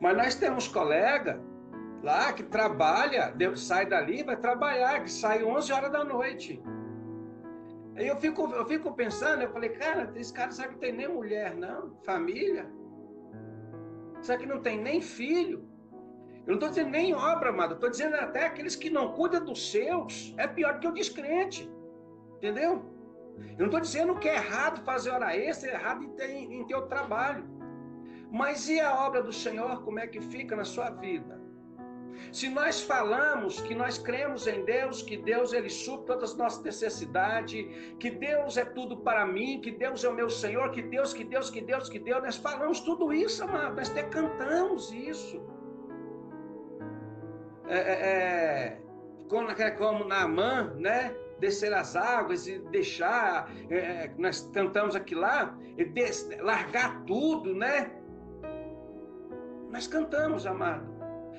[0.00, 1.40] Mas nós temos colega
[2.02, 6.60] lá que trabalha, sai dali, vai trabalhar, que sai 11 horas da noite.
[7.96, 11.08] Aí eu fico, eu fico pensando, eu falei, cara, esse cara sabe que tem nem
[11.08, 11.96] mulher, não?
[12.04, 12.70] Família?
[14.20, 15.67] Será que não tem nem filho?
[16.48, 17.74] Eu não estou dizendo nem obra, amado.
[17.74, 20.32] Estou dizendo até aqueles que não cuidam dos seus.
[20.38, 21.70] É pior que o descrente.
[22.36, 22.86] Entendeu?
[23.36, 26.66] Eu não estou dizendo que é errado fazer hora extra, é errado em ter, em
[26.66, 27.44] ter o trabalho.
[28.32, 31.38] Mas e a obra do Senhor, como é que fica na sua vida?
[32.32, 36.62] Se nós falamos que nós cremos em Deus, que Deus ele supre todas as nossas
[36.64, 37.62] necessidades,
[38.00, 41.24] que Deus é tudo para mim, que Deus é o meu Senhor, que Deus, que
[41.24, 45.57] Deus, que Deus, que Deus, nós falamos tudo isso, amado, nós até cantamos isso
[47.68, 48.78] é, é,
[49.28, 51.14] como, é, como Naamã, né?
[51.38, 55.56] Descer as águas e deixar, é, é nós cantamos aqui lá,
[55.92, 57.92] des, largar tudo, né?
[59.70, 60.98] Nós cantamos, amado.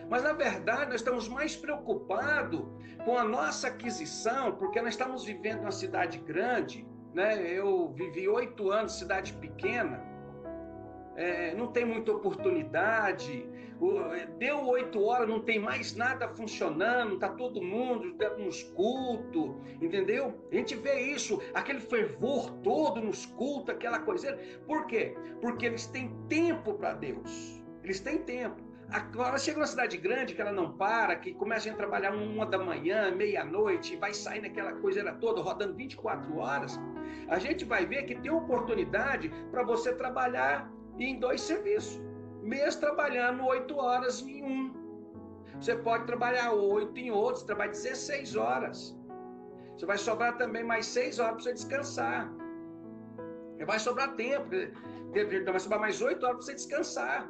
[0.09, 2.65] Mas na verdade nós estamos mais preocupados
[3.05, 7.41] com a nossa aquisição, porque nós estamos vivendo uma cidade grande, né?
[7.51, 10.01] Eu vivi oito anos cidade pequena,
[11.19, 13.45] é, não tem muita oportunidade,
[14.37, 20.33] deu oito horas, não tem mais nada funcionando, está todo mundo nos cultos, entendeu?
[20.49, 24.39] A gente vê isso, aquele fervor todo nos cultos, aquela coisa.
[24.65, 25.13] Por quê?
[25.41, 28.69] Porque eles têm tempo para Deus, eles têm tempo.
[28.89, 32.57] Agora chega uma cidade grande que ela não para, que começa a trabalhar uma da
[32.57, 36.79] manhã, meia-noite, vai sair naquela coisa toda, rodando 24 horas.
[37.27, 42.01] A gente vai ver que tem oportunidade para você trabalhar em dois serviços,
[42.41, 44.73] mesmo trabalhando oito horas em um.
[45.59, 48.97] Você pode trabalhar oito em outros, trabalha 16 horas.
[49.75, 52.31] Você vai sobrar também mais seis horas para você descansar.
[53.65, 54.49] Vai sobrar tempo,
[55.45, 57.29] vai sobrar mais oito horas para você descansar.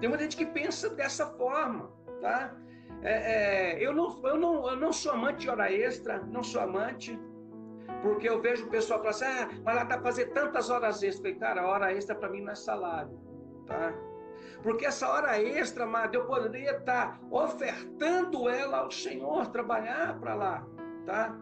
[0.00, 2.56] Tem muita gente que pensa dessa forma, tá?
[3.02, 6.60] É, é, eu, não, eu, não, eu não sou amante de hora extra, não sou
[6.62, 7.18] amante,
[8.02, 11.14] porque eu vejo o pessoal falar assim, ah, mas ela está fazendo tantas horas extras.
[11.14, 13.18] Eu falei, cara, hora extra para mim não é salário,
[13.66, 13.92] tá?
[14.62, 20.34] Porque essa hora extra, amado, eu poderia estar tá ofertando ela ao Senhor, trabalhar para
[20.34, 20.66] lá,
[21.06, 21.36] tá?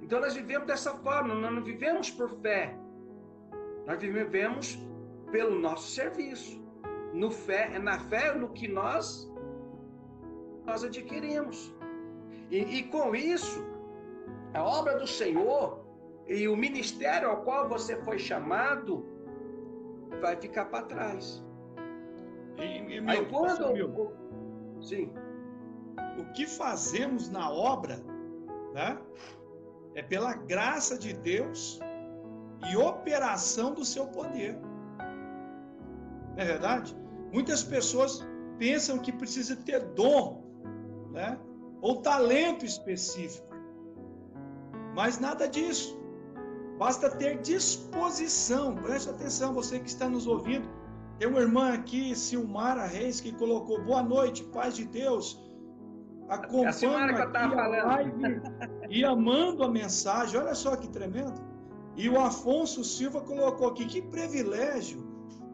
[0.00, 2.74] Então nós vivemos dessa forma, nós não vivemos por fé,
[3.86, 4.78] nós vivemos
[5.30, 6.62] pelo nosso serviço,
[7.12, 9.28] no fé, na fé no que nós
[10.64, 11.74] nós adquirimos.
[12.50, 13.66] E, e com isso,
[14.52, 15.77] a obra do Senhor
[16.28, 19.04] e o ministério ao qual você foi chamado
[20.20, 21.44] vai ficar para trás.
[22.58, 24.12] E, e meu, Aí quando meu,
[24.80, 25.12] sim,
[26.18, 27.98] o que fazemos na obra,
[28.74, 28.98] né,
[29.94, 31.80] é pela graça de Deus
[32.70, 34.58] e operação do seu poder.
[34.58, 36.96] Não é verdade?
[37.32, 38.26] Muitas pessoas
[38.58, 40.44] pensam que precisa ter dom
[41.12, 41.38] né?
[41.80, 43.46] ou talento específico.
[44.94, 45.97] Mas nada disso.
[46.78, 48.76] Basta ter disposição.
[48.76, 50.68] Preste atenção, você que está nos ouvindo.
[51.18, 55.42] Tem uma irmã aqui, Silmara Reis, que colocou boa noite, paz de Deus.
[56.28, 58.42] Acompanha é a, a live
[58.88, 60.38] e amando a mensagem.
[60.38, 61.40] Olha só que tremendo.
[61.96, 65.04] E o Afonso Silva colocou aqui, que privilégio.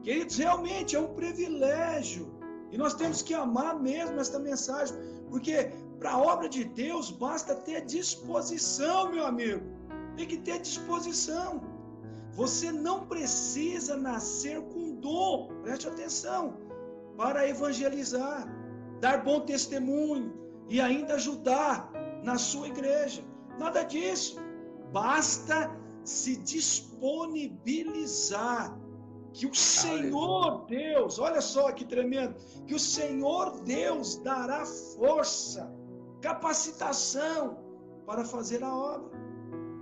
[0.03, 2.35] Queridos, realmente é um privilégio.
[2.71, 4.95] E nós temos que amar mesmo esta mensagem.
[5.31, 9.74] Porque para a obra de Deus basta ter disposição, meu amigo.
[10.17, 11.63] Tem que ter disposição.
[12.33, 16.57] Você não precisa nascer com dom, preste atenção,
[17.17, 18.49] para evangelizar,
[19.01, 20.35] dar bom testemunho
[20.69, 23.25] e ainda ajudar na sua igreja.
[23.59, 24.39] Nada disso.
[24.93, 25.71] Basta
[26.05, 28.79] se disponibilizar
[29.33, 32.35] que o Senhor Deus, olha só que tremendo,
[32.67, 35.75] que o Senhor Deus dará força,
[36.21, 37.59] capacitação
[38.07, 39.24] para fazer a obra.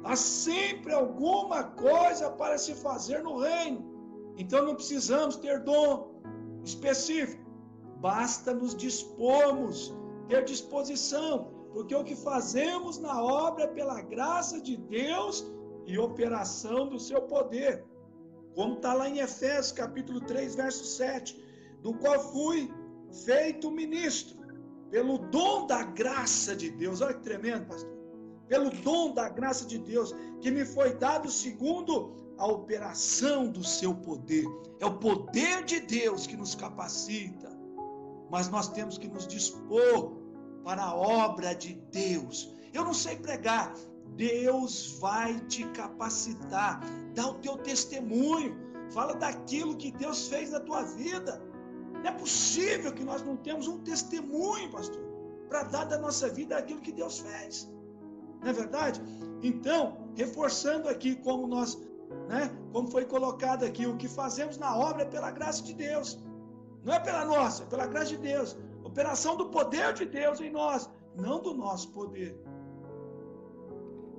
[0.04, 3.80] Há sempre alguma coisa para se fazer no reino.
[4.36, 6.20] Então não precisamos ter dom
[6.64, 7.42] específico.
[8.00, 9.94] Basta nos dispormos,
[10.28, 15.46] ter disposição, porque o que fazemos na obra é pela graça de Deus
[15.86, 17.84] e operação do seu poder
[18.54, 21.42] como está lá em Efésios capítulo 3, verso 7,
[21.82, 22.70] do qual fui
[23.24, 24.36] feito ministro,
[24.90, 27.00] pelo dom da graça de Deus.
[27.00, 27.91] Olha que tremendo, pastor.
[28.52, 33.94] Pelo dom da graça de Deus, que me foi dado segundo a operação do seu
[33.94, 34.44] poder.
[34.78, 37.50] É o poder de Deus que nos capacita,
[38.30, 40.18] mas nós temos que nos dispor
[40.62, 42.54] para a obra de Deus.
[42.74, 43.72] Eu não sei pregar,
[44.16, 46.82] Deus vai te capacitar.
[47.14, 48.54] Dá o teu testemunho.
[48.90, 51.42] Fala daquilo que Deus fez na tua vida.
[51.94, 55.00] Não é possível que nós não temos um testemunho, pastor,
[55.48, 57.72] para dar da nossa vida aquilo que Deus fez.
[58.42, 59.00] Não é verdade?
[59.42, 61.78] Então, reforçando aqui como nós,
[62.28, 66.18] né, como foi colocado aqui, o que fazemos na obra é pela graça de Deus.
[66.84, 68.58] Não é pela nossa, é pela graça de Deus.
[68.84, 72.36] Operação do poder de Deus em nós, não do nosso poder.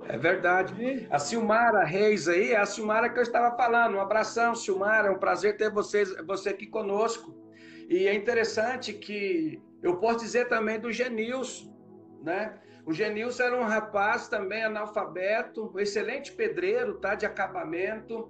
[0.06, 1.06] É verdade.
[1.10, 3.96] A Silmara Reis aí, é a Silmara que eu estava falando.
[3.96, 5.08] Um abração, Silmara.
[5.08, 7.34] É um prazer ter vocês, você aqui conosco.
[7.88, 11.74] E é interessante que eu posso dizer também do Genilson,
[12.22, 12.58] né?
[12.86, 17.14] O Genilson era um rapaz também analfabeto, um excelente pedreiro, tá?
[17.14, 18.28] De acabamento.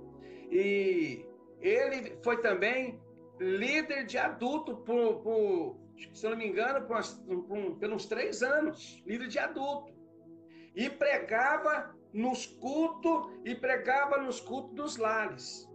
[0.51, 1.27] E
[1.61, 3.01] ele foi também
[3.41, 5.77] líder de adulto por, por
[6.13, 7.03] se não me engano, por,
[7.47, 9.95] por, por uns três anos, líder de adulto
[10.75, 15.69] e pregava nos cultos e pregava nos cultos dos lares.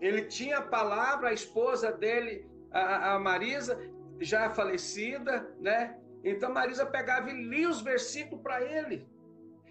[0.00, 3.78] Ele tinha a palavra, a esposa dele, a, a Marisa,
[4.20, 5.98] já falecida, né?
[6.24, 9.06] Então Marisa pegava e lia os versículos para ele.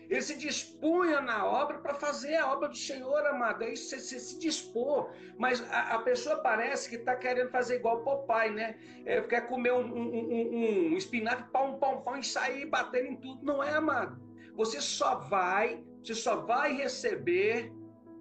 [0.09, 3.63] Ele se dispunha na obra para fazer a obra do Senhor, amado.
[3.63, 5.11] É isso, você, se dispor.
[5.39, 8.75] Mas a, a pessoa parece que está querendo fazer igual o papai, né?
[9.05, 13.15] É, quer comer um, um, um, um espinafre, pão, pão, pão e sair batendo em
[13.15, 13.43] tudo.
[13.43, 14.21] Não é, amado.
[14.55, 17.73] Você só vai, você só vai receber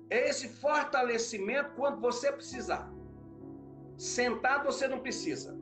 [0.08, 2.90] esse fortalecimento quando você precisar.
[3.98, 5.58] Sentado você não precisa.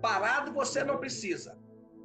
[0.00, 1.61] Parado você não precisa.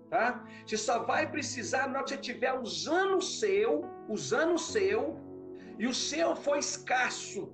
[0.09, 0.45] Tá?
[0.65, 5.19] Você só vai precisar na hora que você estiver usando o seu, usando o seu,
[5.77, 7.51] e o seu foi escasso.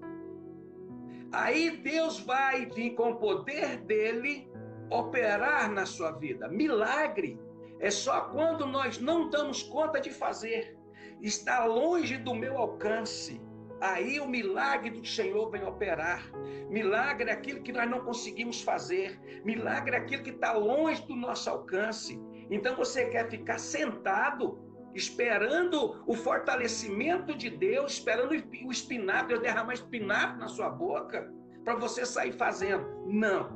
[1.31, 4.47] Aí Deus vai vir com o poder dele
[4.91, 6.47] operar na sua vida.
[6.47, 7.39] Milagre
[7.79, 10.77] é só quando nós não damos conta de fazer.
[11.21, 13.41] Está longe do meu alcance.
[13.81, 16.31] Aí o milagre do Senhor vem operar.
[16.69, 19.19] Milagre é aquilo que nós não conseguimos fazer.
[19.43, 22.21] Milagre é aquilo que está longe do nosso alcance.
[22.53, 24.59] Então você quer ficar sentado,
[24.93, 31.31] esperando o fortalecimento de Deus, esperando o espinafre, Deus derramar espinafre na sua boca,
[31.63, 32.85] para você sair fazendo.
[33.07, 33.49] Não.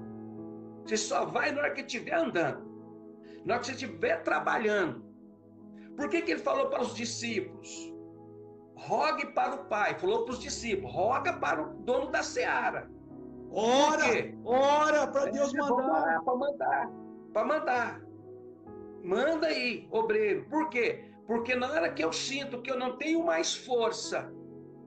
[0.84, 2.66] Você só vai na hora que estiver andando,
[3.46, 5.06] na hora que você estiver trabalhando.
[5.96, 7.98] Por que, que ele falou para os discípulos?
[8.78, 9.98] rogue para o Pai.
[10.00, 12.90] Falou para os discípulos, roga para o dono da seara.
[13.52, 14.06] Ora,
[14.46, 16.22] ora para Deus é, mandar.
[16.24, 16.92] Para mandar,
[17.34, 18.07] para mandar.
[19.08, 20.46] Manda aí, obreiro.
[20.50, 21.06] Por quê?
[21.26, 24.30] Porque na hora que eu sinto que eu não tenho mais força,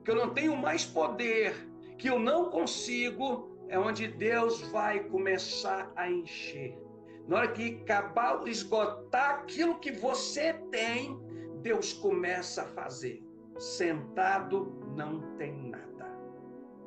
[0.04, 1.54] que eu não tenho mais poder,
[1.96, 6.78] que eu não consigo, é onde Deus vai começar a encher.
[7.26, 11.18] Na hora que acabar, esgotar aquilo que você tem,
[11.62, 13.22] Deus começa a fazer
[13.58, 16.10] sentado não tem nada.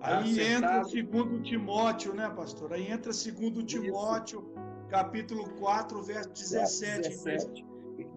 [0.02, 0.80] Aí sentado...
[0.80, 2.74] entra segundo Timóteo, né, pastor?
[2.74, 4.73] Aí entra segundo Timóteo, Isso.
[4.94, 7.10] Capítulo 4, verso 17.
[7.10, 7.66] 17.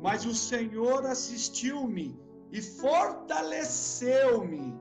[0.03, 2.15] Mas o Senhor assistiu-me
[2.53, 4.79] e fortaleceu-me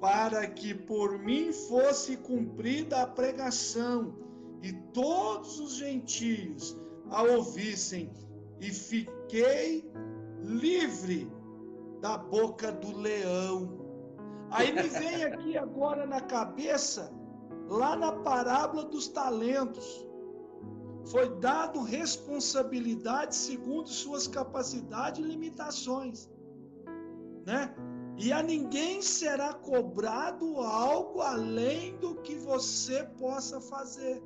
[0.00, 4.14] para que por mim fosse cumprida a pregação
[4.62, 6.78] e todos os gentios
[7.10, 8.08] a ouvissem
[8.60, 9.90] e fiquei
[10.44, 11.28] livre
[12.00, 13.84] da boca do leão.
[14.52, 17.12] Aí me vem aqui agora na cabeça,
[17.68, 20.06] lá na parábola dos talentos,
[21.06, 26.28] foi dado responsabilidade segundo suas capacidades e limitações,
[27.44, 27.74] né?
[28.18, 34.22] E a ninguém será cobrado algo além do que você possa fazer.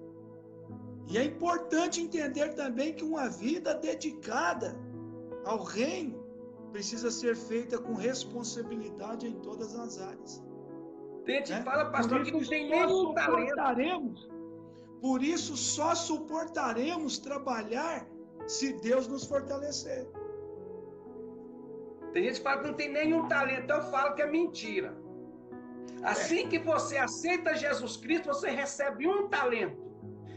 [1.09, 4.79] E é importante entender também que uma vida dedicada
[5.45, 6.25] ao reino
[6.71, 10.43] precisa ser feita com responsabilidade em todas as áreas.
[11.27, 11.63] Gente, né?
[11.63, 14.40] fala, pastor, que não tem nenhum talento.
[15.01, 18.07] Por isso só suportaremos trabalhar
[18.47, 20.07] se Deus nos fortalecer.
[22.13, 24.95] Tem gente que fala que não tem nenhum talento, eu falo que é mentira.
[26.03, 29.81] Assim que você aceita Jesus Cristo, você recebe um talento,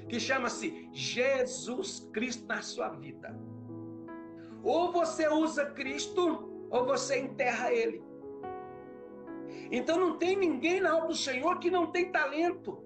[0.08, 3.36] que chama-se Jesus Cristo na sua vida.
[4.64, 8.04] Ou você usa Cristo, ou você enterra ele.
[9.72, 12.84] Então não tem ninguém na obra do Senhor que não tem talento.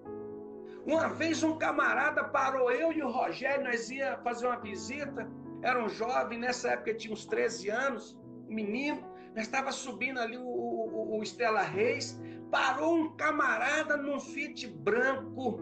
[0.87, 5.29] Uma vez um camarada parou eu e o Rogério, nós ia fazer uma visita,
[5.61, 8.17] era um jovem, nessa época tinha uns 13 anos,
[8.49, 9.01] um menino,
[9.35, 12.17] nós estava subindo ali o, o, o Estela Reis,
[12.49, 15.59] parou um camarada num Fit branco,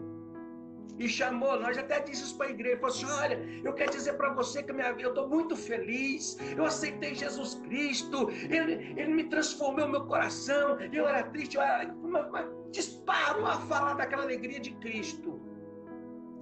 [0.98, 1.76] e chamou, nós.
[1.76, 4.72] Até disse isso para a igreja, falou assim, olha, eu quero dizer para você que
[4.72, 10.06] minha vida, eu estou muito feliz, eu aceitei Jesus Cristo, ele, ele me transformou meu
[10.06, 15.40] coração, eu era triste, eu era, mas, mas disparou a falar daquela alegria de Cristo.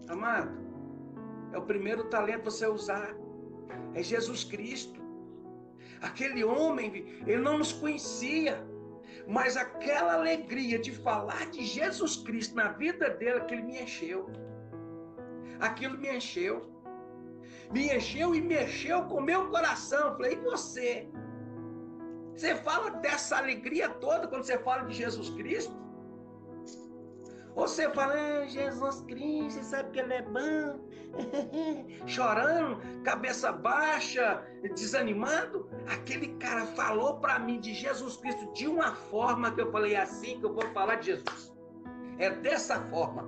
[0.08, 0.52] Amado,
[1.52, 3.14] é o primeiro talento você usar,
[3.94, 5.02] é Jesus Cristo.
[6.00, 8.62] Aquele homem, ele não nos conhecia,
[9.26, 14.30] mas aquela alegria de falar de Jesus Cristo na vida dele, aquilo me encheu.
[15.60, 16.70] Aquilo me encheu.
[17.72, 20.14] Me encheu e mexeu com meu coração.
[20.16, 21.08] Falei, e você?
[22.34, 25.83] Você fala dessa alegria toda quando você fala de Jesus Cristo?
[27.54, 30.80] Você fala, ah, Jesus Cristo, sabe que ele é bom,
[32.04, 34.44] chorando, cabeça baixa,
[34.74, 35.68] desanimado.
[35.86, 40.00] Aquele cara falou para mim de Jesus Cristo de uma forma que eu falei, é
[40.00, 41.54] assim que eu vou falar de Jesus.
[42.18, 43.24] É dessa forma.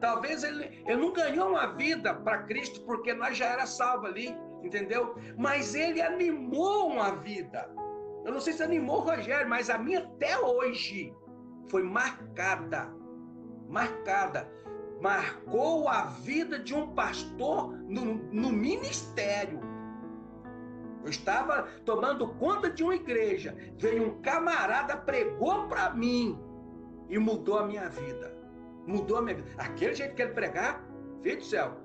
[0.00, 4.36] Talvez ele, ele não ganhou uma vida para Cristo porque nós já era salvo ali,
[4.64, 5.14] entendeu?
[5.38, 7.70] Mas ele animou uma vida.
[8.24, 11.14] Eu não sei se animou o Rogério, mas a minha até hoje
[11.70, 12.92] foi marcada
[13.68, 14.48] marcada.
[15.00, 19.60] Marcou a vida de um pastor no, no ministério.
[21.02, 23.54] Eu estava tomando conta de uma igreja.
[23.76, 26.38] Veio um camarada, pregou para mim
[27.10, 28.34] e mudou a minha vida.
[28.86, 29.50] Mudou a minha vida.
[29.58, 30.82] Aquele jeito que ele pregar,
[31.22, 31.76] filho do céu,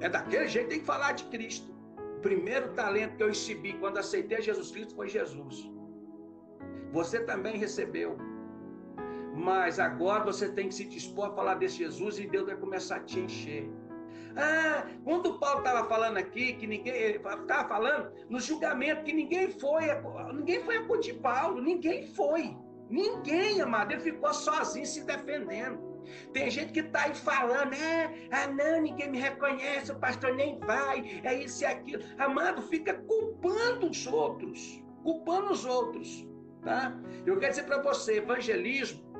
[0.00, 1.72] é daquele jeito que tem que falar de Cristo.
[2.18, 5.70] O primeiro talento que eu recebi quando aceitei Jesus Cristo foi Jesus.
[6.92, 8.16] Você também recebeu.
[9.32, 12.96] Mas agora você tem que se dispor a falar desse Jesus e Deus vai começar
[12.96, 13.70] a te encher.
[14.36, 19.84] Ah, quando Paulo estava falando aqui, que ninguém estava falando no julgamento que ninguém foi,
[20.34, 22.56] ninguém foi acudir Paulo, ninguém foi.
[22.88, 25.92] Ninguém, amado, ele ficou sozinho se defendendo.
[26.32, 30.58] Tem gente que está aí falando, é, ah não, ninguém me reconhece, o pastor nem
[30.58, 32.02] vai, é isso e aquilo.
[32.18, 36.26] Amado, fica culpando os outros, culpando os outros,
[36.62, 36.94] tá?
[37.24, 39.11] Eu quero dizer para você, evangelismo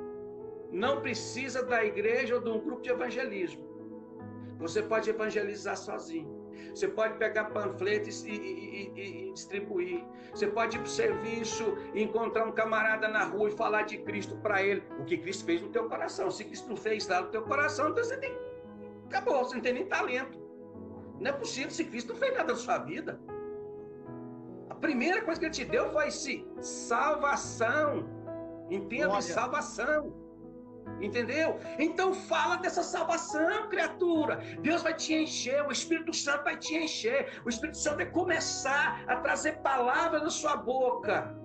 [0.73, 3.63] não precisa da igreja ou de um grupo de evangelismo.
[4.59, 6.41] Você pode evangelizar sozinho.
[6.75, 10.03] Você pode pegar panfletos e, e, e, e distribuir.
[10.31, 14.37] Você pode ir para o serviço, encontrar um camarada na rua e falar de Cristo
[14.37, 14.83] para ele.
[14.99, 16.31] O que Cristo fez no teu coração.
[16.31, 18.35] Se Cristo não fez lá no teu coração, então você tem.
[19.07, 20.41] Acabou, você não tem nem talento.
[21.21, 23.21] Não é possível se Cristo não fez nada na sua vida.
[24.71, 28.09] A primeira coisa que ele te deu foi se salvação.
[28.71, 29.21] Entenda, Olha.
[29.21, 30.22] salvação.
[31.01, 31.59] Entendeu?
[31.79, 34.37] Então fala dessa salvação, criatura.
[34.61, 37.41] Deus vai te encher, o Espírito Santo vai te encher.
[37.45, 41.37] O Espírito Santo vai começar a trazer palavras na sua boca.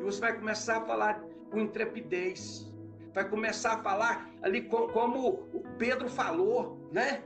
[0.00, 1.20] E você vai começar a falar
[1.50, 2.66] com intrepidez.
[3.14, 7.22] Vai começar a falar ali como o Pedro falou, né?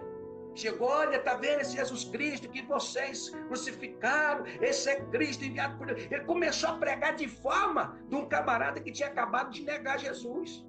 [0.54, 4.44] Chegou, olha, tá vendo esse Jesus Cristo que vocês crucificaram?
[4.60, 6.06] Esse é Cristo enviado por Deus.
[6.10, 10.64] Ele começou a pregar de forma de um camarada que tinha acabado de negar Jesus.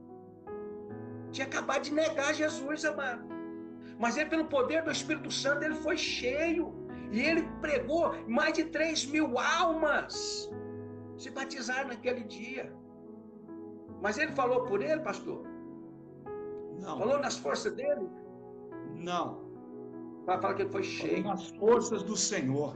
[1.32, 3.24] Tinha acabado de negar Jesus, amado.
[4.00, 6.74] Mas ele, pelo poder do Espírito Santo, ele foi cheio.
[7.12, 10.50] E ele pregou mais de 3 mil almas
[11.22, 12.74] se batizaram naquele dia.
[14.02, 15.44] Mas ele falou por ele, pastor?
[16.80, 16.98] Não.
[16.98, 18.10] Falou nas forças dele?
[18.96, 19.26] Não.
[20.26, 21.24] Vai falar que ele foi cheio.
[21.24, 22.76] Nas forças do Senhor.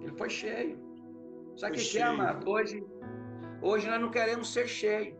[0.00, 0.76] Ele foi cheio.
[1.56, 2.48] Sabe o que, que é, amado?
[2.50, 2.84] Hoje,
[3.62, 5.16] hoje nós não queremos ser cheios.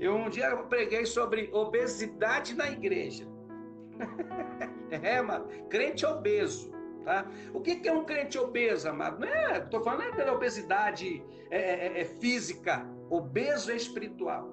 [0.00, 3.26] Eu um dia preguei sobre obesidade na igreja.
[4.90, 6.70] é, mano, crente obeso.
[7.04, 7.26] Tá?
[7.52, 9.20] O que, que é um crente obeso, amado?
[9.20, 14.50] Não é, estou falando é pela obesidade é, é, é, é, física, obeso espiritual.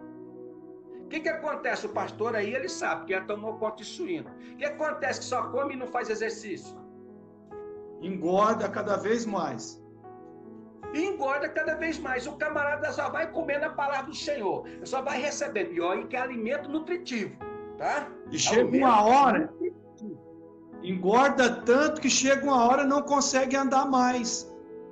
[1.01, 1.85] O que, que acontece?
[1.85, 4.31] O pastor aí, ele sabe, porque já tomou conta de suíno.
[4.53, 6.75] O que acontece que só come e não faz exercício?
[8.01, 9.84] Engorda cada vez mais
[10.95, 12.25] e engorda cada vez mais.
[12.25, 15.73] O camarada só vai comendo a palavra do Senhor, só vai recebendo.
[15.73, 17.37] E olha que é alimento nutritivo,
[17.77, 18.07] tá?
[18.31, 19.53] E chega uma hora,
[20.81, 24.49] engorda tanto que chega uma hora não consegue andar mais.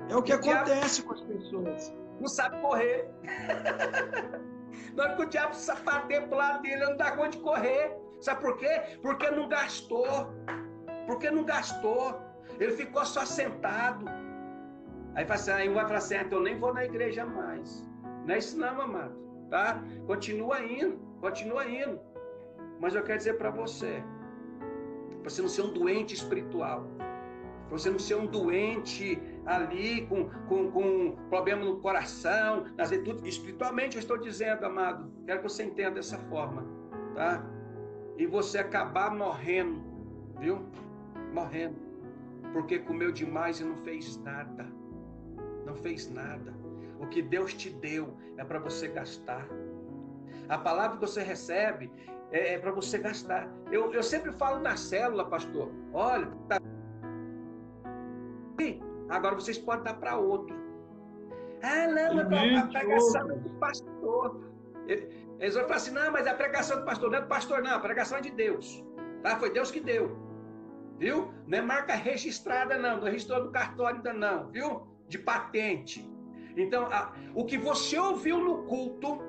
[0.10, 1.94] É o que acontece com as pessoas.
[2.20, 3.10] Não sabe correr.
[4.96, 7.96] Na hora que o diabo sapateia pro lado dele, não dá conta de correr.
[8.20, 8.98] Sabe por quê?
[9.02, 10.34] Porque não gastou.
[11.08, 12.20] Porque não gastou.
[12.60, 14.06] Ele ficou só sentado.
[15.16, 17.88] Aí, fala assim, aí vai falar assim, ah, então eu nem vou na igreja mais.
[18.26, 19.16] Não é isso não, amado.
[19.50, 19.84] Tá?
[20.08, 22.00] Continua indo, continua indo.
[22.80, 24.04] Mas eu quero dizer para você,
[25.22, 26.88] para você não ser um doente espiritual,
[27.70, 33.26] para você não ser um doente ali com, com, com problema no coração, nas tudo
[33.28, 36.66] espiritualmente eu estou dizendo, amado, quero que você entenda dessa forma,
[37.14, 37.46] tá?
[38.18, 39.82] E você acabar morrendo,
[40.40, 40.66] viu?
[41.32, 41.76] Morrendo,
[42.52, 44.83] porque comeu demais e não fez nada
[45.74, 46.54] não fez nada.
[47.00, 49.48] O que Deus te deu é para você gastar.
[50.48, 51.92] A palavra que você recebe
[52.32, 53.50] é, é para você gastar.
[53.72, 55.72] Eu, eu sempre falo na célula, pastor.
[55.92, 56.60] Olha, tá...
[59.10, 60.56] agora vocês podem dar para outro.
[61.64, 64.54] Ah, não, é a pregação do pastor.
[64.88, 67.76] Eles vão falar assim: não, mas a pregação do pastor não é do pastor, não,
[67.76, 68.84] a pregação é de Deus.
[69.22, 69.38] Tá?
[69.38, 70.18] Foi Deus que deu.
[71.00, 71.34] Viu?
[71.48, 72.98] Não é marca registrada, não.
[72.98, 74.50] Não registrou no cartório ainda, não.
[74.52, 74.93] Viu?
[75.08, 76.10] De patente.
[76.56, 79.20] Então, a, o que você ouviu no culto,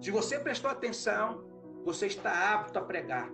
[0.00, 1.44] se você prestou atenção,
[1.84, 3.30] você está apto a pregar.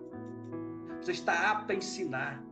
[1.00, 2.42] Você está apto a ensinar.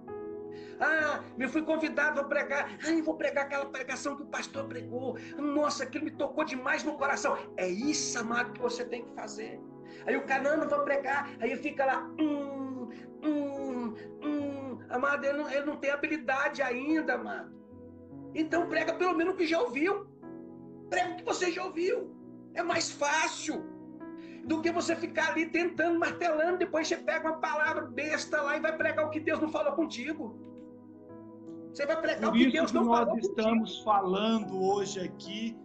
[0.81, 2.71] Ah, me fui convidado a pregar.
[2.85, 5.19] Ah, eu vou pregar aquela pregação que o pastor pregou.
[5.37, 7.37] Nossa, aquilo me tocou demais no coração.
[7.57, 9.61] É isso, amado, que você tem que fazer.
[10.07, 11.31] Aí o não vou pregar.
[11.39, 12.89] Aí fica lá, hum,
[13.23, 14.79] hum, hum.
[14.89, 17.60] Amado, ele não, ele não tem habilidade ainda, amado.
[18.35, 20.07] Então prega pelo menos o que já ouviu.
[20.89, 22.15] Prega o que você já ouviu.
[22.55, 23.65] É mais fácil
[24.45, 26.59] do que você ficar ali tentando, martelando.
[26.59, 29.73] Depois você pega uma palavra besta lá e vai pregar o que Deus não falou
[29.73, 30.37] contigo.
[31.73, 33.29] Você vai pregar Por o que Deus não falou contigo.
[33.29, 35.57] Nós estamos falando hoje aqui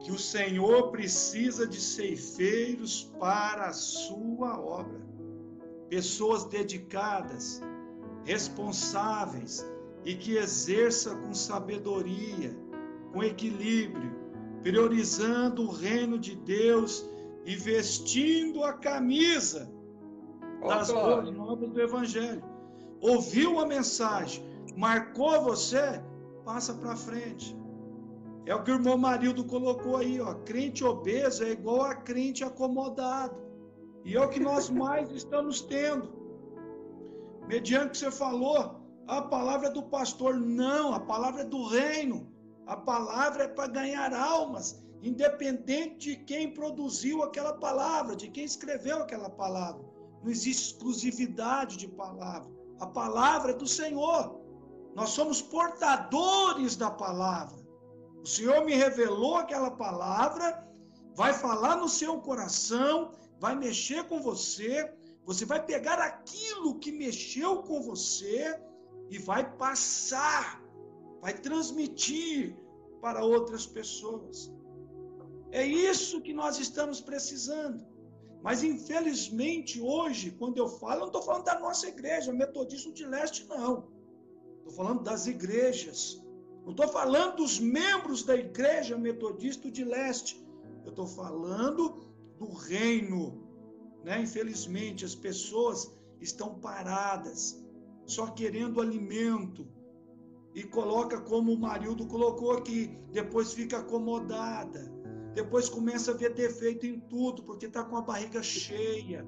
[0.00, 5.00] que o Senhor precisa de ceifeiros para a sua obra.
[5.88, 7.62] Pessoas dedicadas,
[8.24, 9.66] responsáveis,
[10.04, 12.56] e que exerça com sabedoria,
[13.12, 14.12] com equilíbrio,
[14.62, 17.06] priorizando o reino de Deus
[17.44, 19.70] e vestindo a camisa
[20.66, 22.42] das boas novas do Evangelho.
[23.00, 24.44] Ouviu a mensagem,
[24.76, 26.02] marcou você,
[26.44, 27.56] passa para frente.
[28.46, 30.34] É o que o irmão Marildo colocou aí, ó.
[30.34, 33.36] Crente obeso é igual a crente acomodado.
[34.04, 36.10] E é o que nós mais estamos tendo.
[37.46, 40.38] Mediante o que você falou, a palavra é do pastor.
[40.38, 42.30] Não, a palavra é do reino.
[42.66, 48.98] A palavra é para ganhar almas, independente de quem produziu aquela palavra, de quem escreveu
[48.98, 49.84] aquela palavra.
[50.22, 52.50] Não existe exclusividade de palavra.
[52.78, 54.40] A palavra é do Senhor.
[54.94, 57.58] Nós somos portadores da palavra.
[58.22, 60.68] O Senhor me revelou aquela palavra,
[61.14, 64.92] vai falar no seu coração, vai mexer com você,
[65.24, 68.60] você vai pegar aquilo que mexeu com você
[69.10, 70.62] e vai passar,
[71.20, 72.56] vai transmitir
[73.02, 74.52] para outras pessoas.
[75.50, 77.84] É isso que nós estamos precisando.
[78.42, 83.04] Mas infelizmente hoje, quando eu falo, eu não estou falando da nossa igreja, metodista de
[83.04, 83.88] leste, não.
[84.58, 86.22] Estou falando das igrejas.
[86.64, 90.40] Não estou falando dos membros da igreja metodista de leste.
[90.84, 92.00] Eu estou falando
[92.38, 93.42] do reino.
[94.04, 94.22] Né?
[94.22, 97.59] Infelizmente, as pessoas estão paradas,
[98.10, 99.66] só querendo alimento.
[100.54, 104.92] E coloca como o Marildo colocou aqui, depois fica acomodada.
[105.32, 109.24] Depois começa a ver defeito em tudo, porque está com a barriga cheia.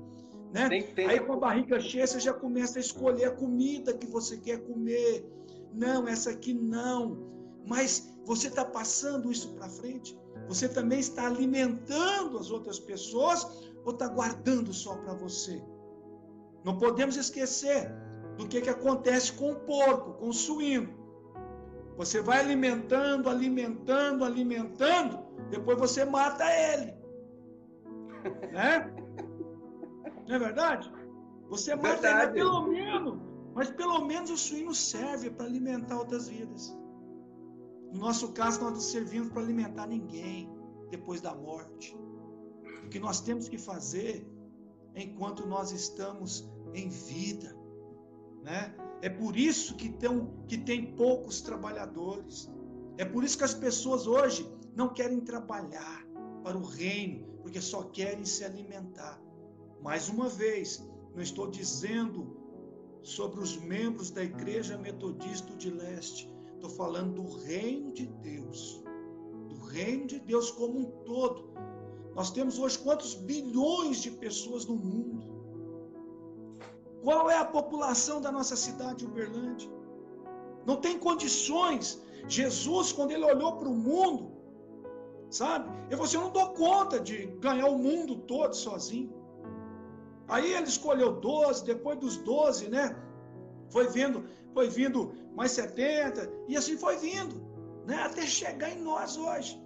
[0.52, 0.68] Né?
[1.08, 4.58] Aí com a barriga cheia você já começa a escolher a comida que você quer
[4.66, 5.24] comer.
[5.72, 7.30] Não, essa aqui não.
[7.68, 10.18] Mas você está passando isso para frente?
[10.48, 13.46] Você também está alimentando as outras pessoas
[13.84, 15.62] ou está guardando só para você?
[16.64, 17.92] Não podemos esquecer
[18.36, 21.02] do que, que acontece com o porco, com o suíno.
[21.96, 25.18] Você vai alimentando, alimentando, alimentando,
[25.50, 26.94] depois você mata ele.
[28.52, 28.94] Né?
[30.28, 30.92] Não é verdade?
[31.48, 32.22] Você mata verdade.
[32.22, 33.18] ele, pelo menos,
[33.54, 36.76] mas pelo menos o suíno serve para alimentar outras vidas.
[37.92, 40.50] No nosso caso, nós não servimos para alimentar ninguém
[40.90, 41.96] depois da morte.
[42.84, 44.26] O que nós temos que fazer
[44.94, 47.54] enquanto nós estamos em vida,
[48.42, 48.74] né?
[49.00, 49.92] É por isso que
[50.46, 52.50] que tem poucos trabalhadores.
[52.98, 56.06] É por isso que as pessoas hoje não querem trabalhar
[56.42, 59.20] para o reino, porque só querem se alimentar.
[59.82, 62.36] Mais uma vez, não estou dizendo
[63.02, 68.82] sobre os membros da Igreja Metodista de Leste, estou falando do reino de Deus,
[69.48, 71.50] do reino de Deus como um todo.
[72.14, 75.21] Nós temos hoje quantos bilhões de pessoas no mundo?
[77.02, 79.70] Qual é a população da nossa cidade de Uberlândia?
[80.64, 82.00] Não tem condições.
[82.28, 84.30] Jesus, quando ele olhou para o mundo,
[85.28, 85.68] sabe?
[85.86, 89.12] Ele falou assim: Eu não dou conta de ganhar o mundo todo sozinho.
[90.28, 92.96] Aí ele escolheu 12, depois dos 12, né?
[93.70, 94.24] Foi vindo,
[94.54, 97.42] foi vindo mais 70, e assim foi vindo,
[97.84, 97.96] né?
[98.04, 99.60] Até chegar em nós hoje.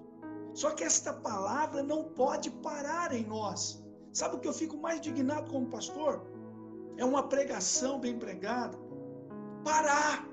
[0.54, 3.84] Só que esta palavra não pode parar em nós.
[4.10, 6.24] Sabe o que eu fico mais indignado como pastor?
[6.96, 8.78] É uma pregação bem pregada.
[9.64, 10.26] Parar.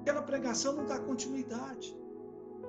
[0.00, 1.96] Aquela pregação não dá continuidade.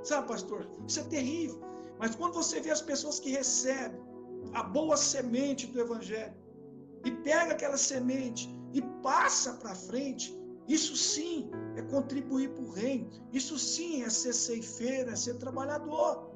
[0.03, 0.67] Sabe, pastor?
[0.87, 1.61] Isso é terrível.
[1.99, 4.01] Mas quando você vê as pessoas que recebem
[4.53, 6.33] a boa semente do Evangelho
[7.05, 10.35] e pega aquela semente e passa para frente,
[10.67, 13.09] isso sim é contribuir para o reino.
[13.31, 16.31] Isso sim é ser ceifeiro, é ser trabalhador.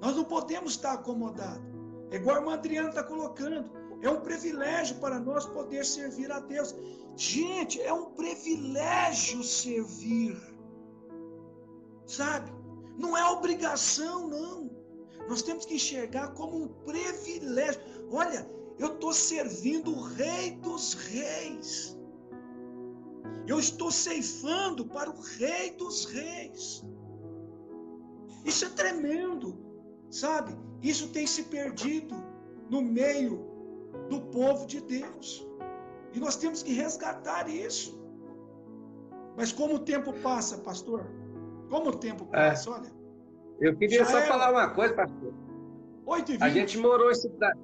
[0.00, 1.66] Nós não podemos estar acomodados.
[2.10, 3.70] É igual a irmã Adriana está colocando.
[4.00, 6.74] É um privilégio para nós poder servir a Deus.
[7.16, 10.36] Gente, é um privilégio servir.
[12.06, 12.52] Sabe?
[12.96, 14.70] Não é obrigação, não.
[15.28, 17.80] Nós temos que enxergar como um privilégio.
[18.10, 21.96] Olha, eu estou servindo o Rei dos Reis.
[23.46, 26.84] Eu estou ceifando para o Rei dos Reis.
[28.44, 29.58] Isso é tremendo,
[30.10, 30.56] sabe?
[30.82, 32.14] Isso tem se perdido
[32.70, 33.47] no meio
[34.08, 35.46] do povo de Deus.
[36.12, 37.98] E nós temos que resgatar isso.
[39.36, 41.06] Mas como o tempo passa, pastor?
[41.68, 42.50] Como o tempo é.
[42.50, 42.72] passa, é.
[42.72, 42.98] olha.
[43.60, 44.26] Eu queria só é...
[44.26, 45.34] falar uma coisa, pastor.
[46.06, 46.42] 8 e 20.
[46.42, 47.60] A gente morou em cidade,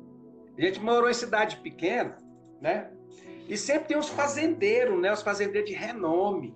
[0.58, 2.16] a gente morou em cidade pequena,
[2.60, 2.90] né?
[3.48, 5.12] E sempre tem os fazendeiros, né?
[5.12, 6.54] Os fazendeiros de renome.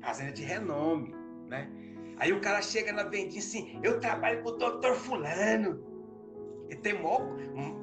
[0.00, 1.14] Fazenda de renome,
[1.48, 1.70] né?
[2.18, 5.82] Aí o cara chega na vendinha assim, eu trabalho com o doutor fulano.
[6.68, 7.20] E tem mó,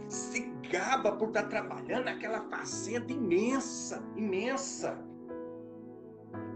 [0.08, 4.98] se gaba por estar trabalhando naquela fazenda imensa, imensa.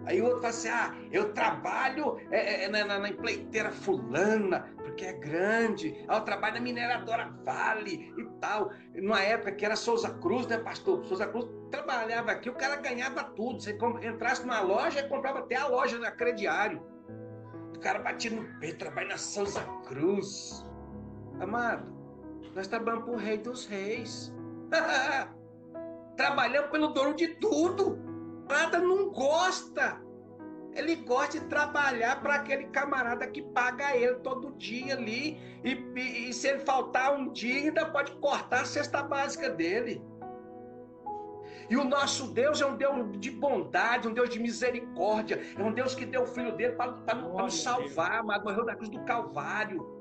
[0.06, 5.06] Aí o outro fala assim: ah, eu trabalho é, é, na, na, empleiteira fulana, porque
[5.06, 6.04] é grande.
[6.08, 8.72] Ah, eu trabalho na mineradora Vale e tal.
[8.96, 11.06] Numa época que era Souza Cruz, né, pastor?
[11.06, 13.62] Souza Cruz trabalhava aqui, o cara ganhava tudo.
[13.62, 16.84] Você entrasse numa loja comprava até a loja na crediário.
[17.76, 20.66] O cara batia no peito, trabalha na Souza Cruz.
[21.40, 21.93] Amado,
[22.56, 24.34] Nós trabalhamos para o Rei dos Reis.
[26.16, 28.00] trabalhamos pelo dono de tudo.
[28.50, 30.02] Nada não gosta.
[30.76, 35.40] Ele gosta de trabalhar para aquele camarada que paga ele todo dia ali.
[35.64, 40.04] E, e, e, se ele faltar um dia, ainda pode cortar a cesta básica dele.
[41.70, 45.42] E o nosso Deus é um Deus de bondade, um Deus de misericórdia.
[45.58, 48.44] É um Deus que deu o filho dele para, nos salvar, amado.
[48.44, 49.93] Morreu na cruz do Calvário.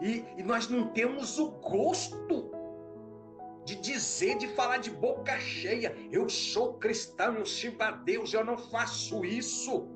[0.00, 2.50] E, e nós não temos o gosto
[3.64, 8.44] de dizer, de falar de boca cheia: eu sou cristão, eu sirvo a Deus, eu
[8.44, 9.88] não faço isso.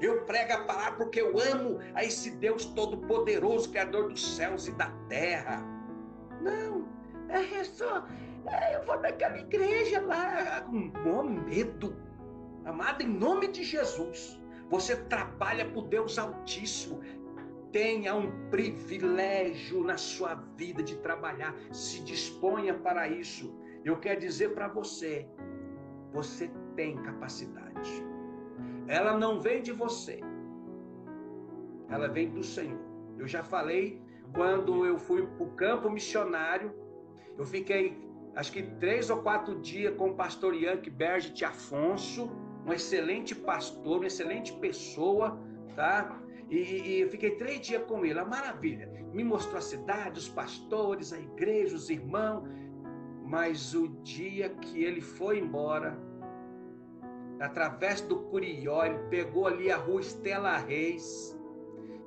[0.00, 4.72] Eu prego a palavra porque eu amo a esse Deus todo-poderoso, Criador dos céus e
[4.72, 5.60] da terra.
[6.40, 6.88] Não,
[7.28, 8.06] é só.
[8.46, 11.96] É, eu vou naquela igreja lá com medo.
[12.64, 17.00] Amado, em nome de Jesus, você trabalha por Deus Altíssimo.
[17.72, 21.54] Tenha um privilégio na sua vida de trabalhar.
[21.72, 23.54] Se disponha para isso.
[23.84, 25.28] Eu quero dizer para você:
[26.12, 27.90] você tem capacidade.
[28.86, 30.20] Ela não vem de você,
[31.90, 32.80] ela vem do Senhor.
[33.18, 34.00] Eu já falei
[34.34, 36.72] quando eu fui para o campo missionário,
[37.36, 37.96] eu fiquei
[38.34, 42.30] acho que três ou quatro dias com o pastor Yankee Berge Afonso,
[42.64, 45.38] um excelente pastor, uma excelente pessoa,
[45.74, 46.20] tá?
[46.50, 48.90] E, e, eu fiquei três dias com ele, a maravilha.
[49.12, 52.48] Me mostrou a cidade, os pastores, a igreja, os irmãos.
[53.22, 55.98] Mas o dia que ele foi embora,
[57.38, 61.38] através do Curió, ele pegou ali a rua Estela Reis,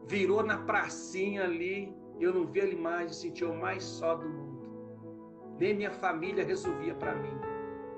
[0.07, 4.61] virou na pracinha ali, eu não vi ele mais, sentiu o mais só do mundo.
[5.59, 7.39] Nem minha família resolvia para mim.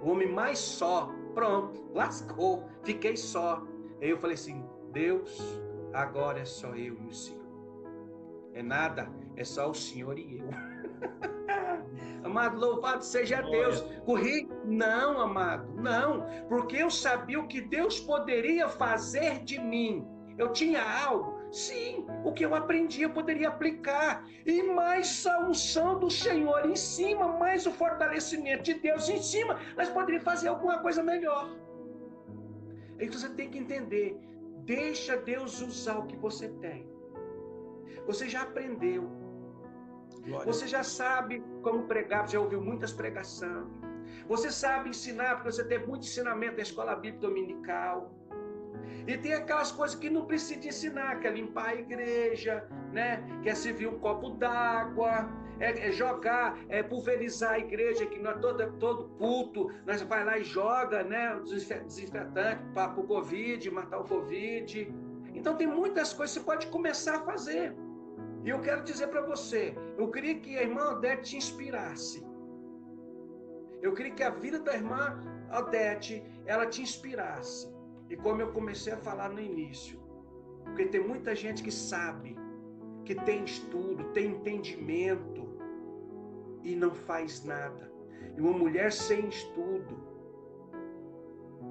[0.02, 3.66] O homem mais só, pronto, lascou, fiquei só.
[4.02, 5.62] Aí eu falei assim: Deus,
[5.94, 7.44] agora é só eu e o Senhor.
[8.54, 10.50] É nada, é só o Senhor e eu.
[12.24, 13.82] amado, louvado seja Deus.
[14.06, 14.50] Corri?
[14.66, 20.08] Não, amado, não, porque eu sabia o que Deus poderia fazer de mim.
[20.38, 24.26] Eu tinha algo, sim, o que eu aprendi eu poderia aplicar.
[24.46, 29.60] E mais a unção do Senhor em cima, mais o fortalecimento de Deus em cima,
[29.78, 31.50] nós poderíamos fazer alguma coisa melhor.
[33.00, 34.20] Aí você tem que entender,
[34.66, 36.88] deixa Deus usar o que você tem.
[38.06, 39.10] Você já aprendeu,
[40.26, 40.46] Glória.
[40.46, 43.68] Você já sabe como pregar, já ouviu muitas pregações.
[44.28, 48.14] Você sabe ensinar, porque você tem muito ensinamento na escola bíblica dominical.
[49.06, 53.22] E tem aquelas coisas que não precisa ensinar, que é limpar a igreja, né?
[53.42, 55.30] que é servir um copo d'água,
[55.60, 60.38] é, é, jogar, é pulverizar a igreja, que nós todo, todo culto, nós vai lá
[60.38, 61.40] e joga né?
[61.44, 64.94] desinfetante para o Covid, matar o Covid.
[65.34, 67.76] Então tem muitas coisas que você pode começar a fazer.
[68.44, 72.26] E eu quero dizer para você, eu queria que a irmã Odete te inspirasse.
[73.82, 75.20] Eu queria que a vida da irmã
[75.52, 77.72] Odete, ela te inspirasse.
[78.10, 80.00] E como eu comecei a falar no início,
[80.66, 82.38] porque tem muita gente que sabe,
[83.06, 85.58] que tem estudo, tem entendimento
[86.64, 87.92] e não faz nada.
[88.38, 90.14] E uma mulher sem estudo,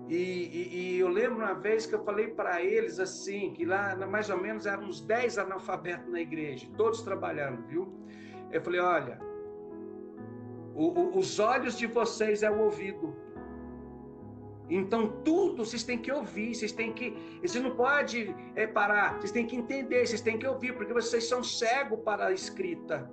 [0.08, 3.96] e, e, e, eu lembro uma vez que eu falei para eles assim, que lá
[4.06, 7.94] mais ou menos eram uns 10 analfabetos na igreja, todos trabalhando, viu?
[8.50, 9.18] Eu falei, olha,
[10.74, 13.16] o, o, os olhos de vocês é o ouvido.
[14.70, 17.10] Então tudo vocês têm que ouvir, vocês têm que,
[17.40, 21.28] vocês não pode é, parar, vocês têm que entender, vocês têm que ouvir, porque vocês
[21.28, 23.10] são cegos para a escrita,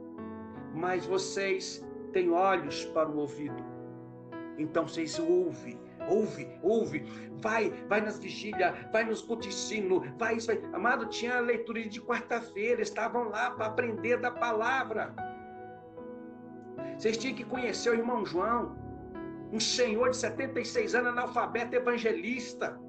[0.73, 3.63] mas vocês têm olhos para o ouvido.
[4.57, 5.77] Então vocês ouvem
[6.09, 6.99] ouve, ouve,
[7.41, 10.61] vai, vai nas vigílias, vai nos culticinos, vai vai.
[10.73, 15.13] Amado, tinha leitura de quarta-feira, estavam lá para aprender da palavra.
[16.97, 18.75] Vocês tinham que conhecer o irmão João,
[19.51, 22.79] um senhor de 76 anos, analfabeto evangelista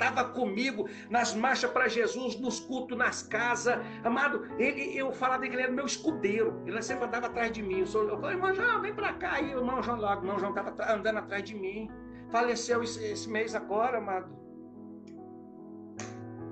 [0.00, 3.78] estava comigo nas marchas para Jesus, nos cultos, nas casas.
[4.02, 6.62] Amado, ele, eu falava que ele era meu escudeiro.
[6.66, 7.80] Ele sempre andava atrás de mim.
[7.80, 9.40] Eu, falei, irmão João, vem para cá.
[9.40, 11.90] E o irmão João logo, o irmão João estava andando atrás de mim.
[12.30, 14.34] Faleceu esse mês agora, amado.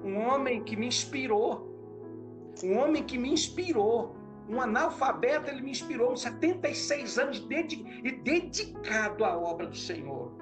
[0.05, 1.67] Um homem que me inspirou.
[2.63, 4.18] Um homem que me inspirou.
[4.49, 6.17] Um analfabeto, ele me inspirou.
[6.17, 7.47] 76 anos
[8.05, 10.33] e dedicado à obra do Senhor.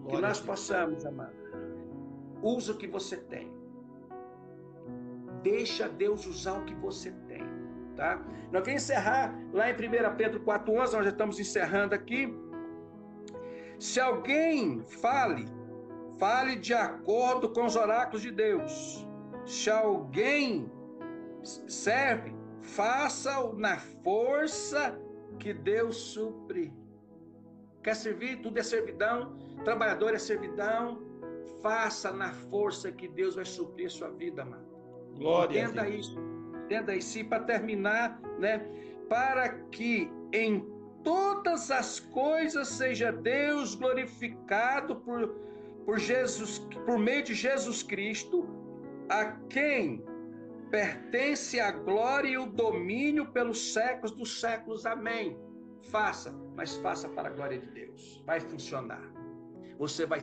[0.00, 1.32] Glória que nós possamos, amado.
[2.42, 3.50] Usa o que você tem.
[5.42, 7.44] Deixa Deus usar o que você tem.
[7.96, 8.16] Tá?
[8.50, 12.34] Nós queremos encerrar lá em 1 Pedro 4,11, nós já estamos encerrando aqui.
[13.78, 15.46] Se alguém fale,
[16.18, 19.06] fale de acordo com os oráculos de Deus.
[19.46, 20.70] Se alguém
[21.42, 22.34] serve,
[22.64, 24.98] Faça na força
[25.38, 26.72] que Deus supre.
[27.82, 28.40] Quer servir?
[28.40, 29.36] Tudo é servidão.
[29.64, 31.02] Trabalhador é servidão.
[31.62, 34.64] Faça na força que Deus vai suprir a sua vida, amado.
[35.16, 36.06] Glória Entenda a Deus.
[36.06, 36.18] isso.
[36.64, 37.18] Entenda isso.
[37.18, 38.66] E para terminar, né?
[39.08, 40.66] Para que em
[41.04, 45.28] todas as coisas seja Deus glorificado por,
[45.84, 48.48] por Jesus, por meio de Jesus Cristo,
[49.10, 50.02] a quem
[50.74, 54.84] pertence a glória e o domínio pelos séculos dos séculos.
[54.84, 55.38] Amém.
[55.88, 58.20] Faça, mas faça para a glória de Deus.
[58.26, 59.08] Vai funcionar.
[59.78, 60.20] Você vai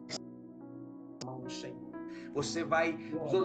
[1.26, 1.80] mão do Senhor.
[2.34, 2.98] Você vai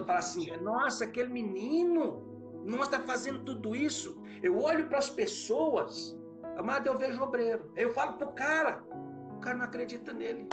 [0.05, 4.21] falar assim: nossa, aquele menino, nossa, está fazendo tudo isso.
[4.43, 6.13] Eu olho para as pessoas,
[6.57, 7.71] amado, eu vejo obreiro.
[7.77, 8.83] Eu falo para o cara,
[9.33, 10.49] o cara não acredita nele.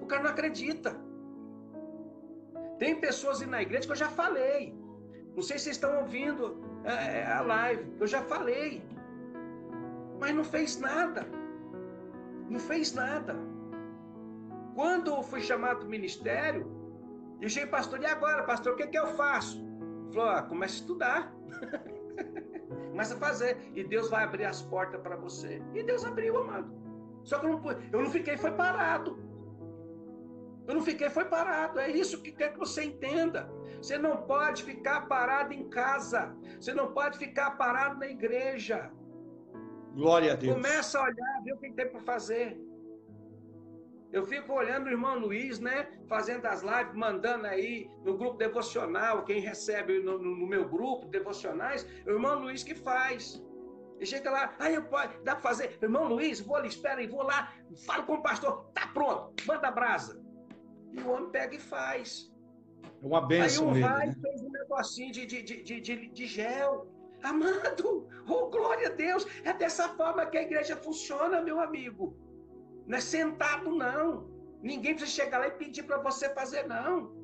[0.00, 0.98] O cara não acredita.
[2.78, 4.74] Tem pessoas na igreja que eu já falei.
[5.34, 7.92] Não sei se vocês estão ouvindo é, a live.
[8.00, 8.82] Eu já falei.
[10.20, 11.26] Mas não fez nada.
[12.48, 13.36] Não fez nada.
[14.74, 16.66] Quando eu fui chamado para o ministério,
[17.40, 19.58] eu cheguei, pastor, e agora, pastor, o que, que eu faço?
[19.58, 21.34] Ele falou, ah, começa a estudar.
[22.90, 23.70] começa a fazer.
[23.74, 25.62] E Deus vai abrir as portas para você.
[25.74, 26.72] E Deus abriu, amado.
[27.22, 29.18] Só que eu não, eu não fiquei, foi parado.
[30.68, 31.80] Eu não fiquei, foi parado.
[31.80, 33.50] É isso que quer que você entenda.
[33.80, 36.36] Você não pode ficar parado em casa.
[36.60, 38.92] Você não pode ficar parado na igreja.
[39.94, 40.54] Glória a Deus.
[40.54, 42.60] Começa a olhar, ver o que tem para fazer.
[44.12, 45.88] Eu fico olhando o irmão Luiz, né?
[46.06, 51.06] Fazendo as lives, mandando aí no grupo devocional, quem recebe no, no, no meu grupo
[51.08, 53.42] devocionais, é o irmão Luiz que faz.
[53.98, 57.06] E chega lá, aí eu posso, dá para fazer, irmão Luiz, vou ali, espera aí,
[57.06, 57.52] vou lá,
[57.84, 60.27] falo com o pastor, tá pronto, manda a brasa.
[60.92, 62.32] E o homem pega e faz.
[63.02, 64.14] É uma benção Aí um vai Né?
[64.20, 66.88] fez um negocinho de, de, de, de, de, de gel.
[67.22, 72.16] Amado, oh glória a Deus, é dessa forma que a igreja funciona, meu amigo.
[72.86, 74.28] Não é sentado, não.
[74.62, 77.16] Ninguém precisa chegar lá e pedir para você fazer, não.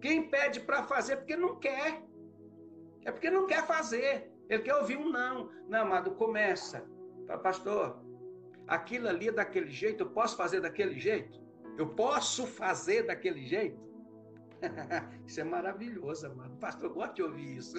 [0.00, 2.02] Quem pede para fazer é porque não quer.
[3.04, 4.32] É porque não quer fazer.
[4.48, 5.50] Ele quer ouvir um não.
[5.68, 6.84] Não, amado, começa.
[7.26, 8.02] Fala, pastor,
[8.66, 11.41] aquilo ali é daquele jeito, eu posso fazer daquele jeito?
[11.76, 13.80] Eu posso fazer daquele jeito?
[15.26, 16.56] isso é maravilhoso, amado.
[16.58, 17.76] Pastor gosta de ouvir isso.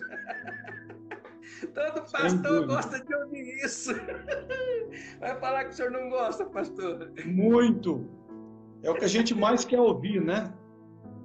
[1.73, 3.93] Todo pastor gosta de ouvir isso.
[5.19, 7.11] Vai falar que o senhor não gosta, pastor?
[7.25, 8.07] Muito.
[8.81, 10.53] É o que a gente mais quer ouvir, né?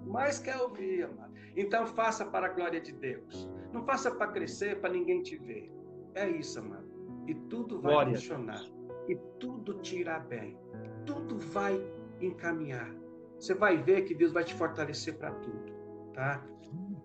[0.06, 1.32] Mais quer ouvir, amado.
[1.56, 3.48] Então faça para a glória de Deus.
[3.72, 5.70] Não faça para crescer, para ninguém te ver.
[6.14, 6.88] É isso, amado.
[7.26, 8.14] E tudo vai glória.
[8.14, 8.62] funcionar.
[9.08, 10.56] E tudo te irá bem.
[11.04, 11.80] Tudo vai
[12.20, 12.94] encaminhar.
[13.38, 15.72] Você vai ver que Deus vai te fortalecer para tudo,
[16.12, 16.44] tá?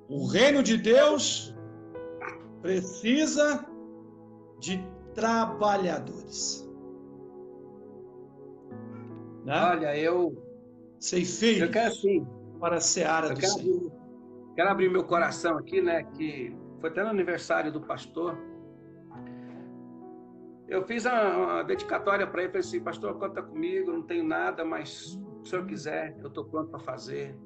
[0.07, 1.55] O reino de Deus
[2.61, 3.65] precisa
[4.59, 4.83] de
[5.13, 6.67] trabalhadores.
[9.45, 9.53] Né?
[9.53, 10.35] Olha, eu
[10.99, 12.25] sei feio eu quero assim,
[12.59, 13.91] para a seara eu do quero Senhor.
[14.55, 16.03] Quero abrir meu coração aqui, né?
[16.03, 18.37] Que foi até no aniversário do pastor.
[20.67, 24.63] Eu fiz uma, uma dedicatória para ele, falei assim, pastor, conta comigo, não tenho nada,
[24.63, 27.37] mas se o senhor quiser, eu estou pronto para fazer.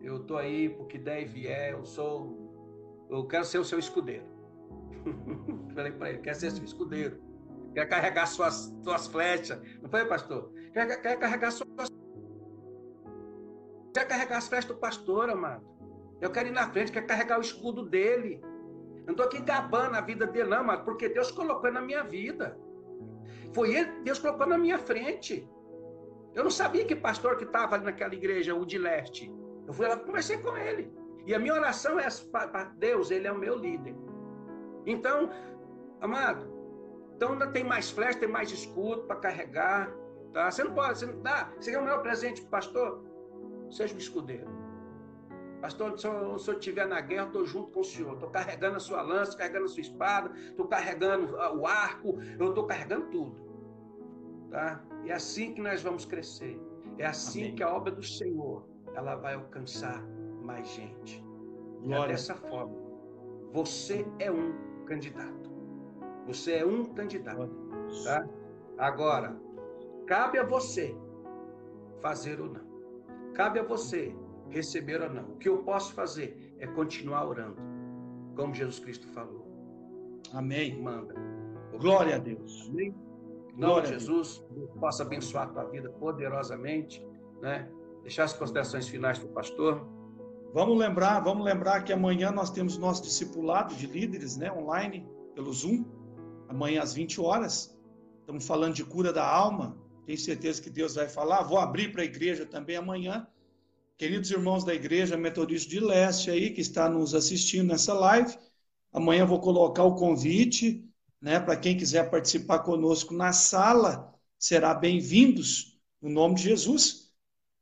[0.00, 4.24] Eu estou aí, porque der e vier, eu sou, eu quero ser o seu escudeiro.
[5.74, 7.20] falei para ele, quer ser seu escudeiro,
[7.74, 9.60] quer carregar suas, suas flechas.
[9.80, 10.52] Não foi, pastor?
[10.72, 11.88] Quer, quer carregar suas...
[13.94, 15.72] Quer carregar as flechas do pastor, amado.
[16.20, 18.40] Eu quero ir na frente, quer carregar o escudo dele.
[19.04, 22.58] Não estou aqui gabando a vida dele, não, mas porque Deus colocou na minha vida.
[23.52, 25.48] Foi ele, Deus colocou na minha frente.
[26.34, 29.32] Eu não sabia que pastor que estava ali naquela igreja, o de leste.
[29.66, 30.92] Eu fui lá conversei com ele.
[31.26, 33.94] E a minha oração é para Deus, ele é o meu líder.
[34.86, 35.30] Então,
[36.00, 36.50] amado,
[37.14, 39.94] então ainda tem mais flecha, tem mais escudo para carregar.
[40.32, 40.50] Tá?
[40.50, 41.52] Você não pode, você não dá.
[41.58, 43.04] Você quer o maior presente pastor?
[43.70, 44.61] Seja um escudeiro.
[45.62, 48.14] Pastor, se eu estiver na guerra, estou junto com o senhor.
[48.14, 52.66] Estou carregando a sua lança, carregando a sua espada, estou carregando o arco, eu estou
[52.66, 53.36] carregando tudo.
[54.50, 54.84] Tá?
[55.06, 56.60] É assim que nós vamos crescer.
[56.98, 57.54] É assim Amém.
[57.54, 60.02] que a obra do Senhor ela vai alcançar
[60.42, 61.24] mais gente.
[61.80, 62.10] Glória.
[62.10, 62.76] É dessa forma.
[63.52, 64.52] Você é um
[64.84, 65.48] candidato.
[66.26, 67.48] Você é um candidato.
[68.04, 68.28] Tá?
[68.78, 69.40] Agora,
[70.08, 70.92] cabe a você
[72.00, 73.32] fazer ou não.
[73.32, 74.12] Cabe a você
[74.52, 75.24] receber ou não.
[75.30, 77.56] O que eu posso fazer é continuar orando,
[78.36, 79.46] como Jesus Cristo falou.
[80.32, 80.80] Amém.
[80.80, 81.14] Manda.
[81.78, 82.68] Glória a Deus.
[82.70, 82.94] Amém.
[83.54, 87.06] De Jesus, Deus possa abençoar a tua vida poderosamente,
[87.40, 87.68] né?
[88.02, 89.86] Deixar as considerações finais para o pastor.
[90.54, 95.52] Vamos lembrar, vamos lembrar que amanhã nós temos nosso discipulado de líderes, né, online, pelo
[95.52, 95.84] Zoom,
[96.48, 97.78] amanhã às 20 horas.
[98.20, 99.76] Estamos falando de cura da alma.
[100.06, 101.42] Tenho certeza que Deus vai falar.
[101.42, 103.26] Vou abrir para a igreja também amanhã.
[104.02, 108.36] Queridos irmãos da Igreja Metodista de Leste aí, que está nos assistindo nessa live,
[108.92, 110.84] amanhã vou colocar o convite,
[111.20, 117.12] né, para quem quiser participar conosco na sala, será bem-vindos, no nome de Jesus.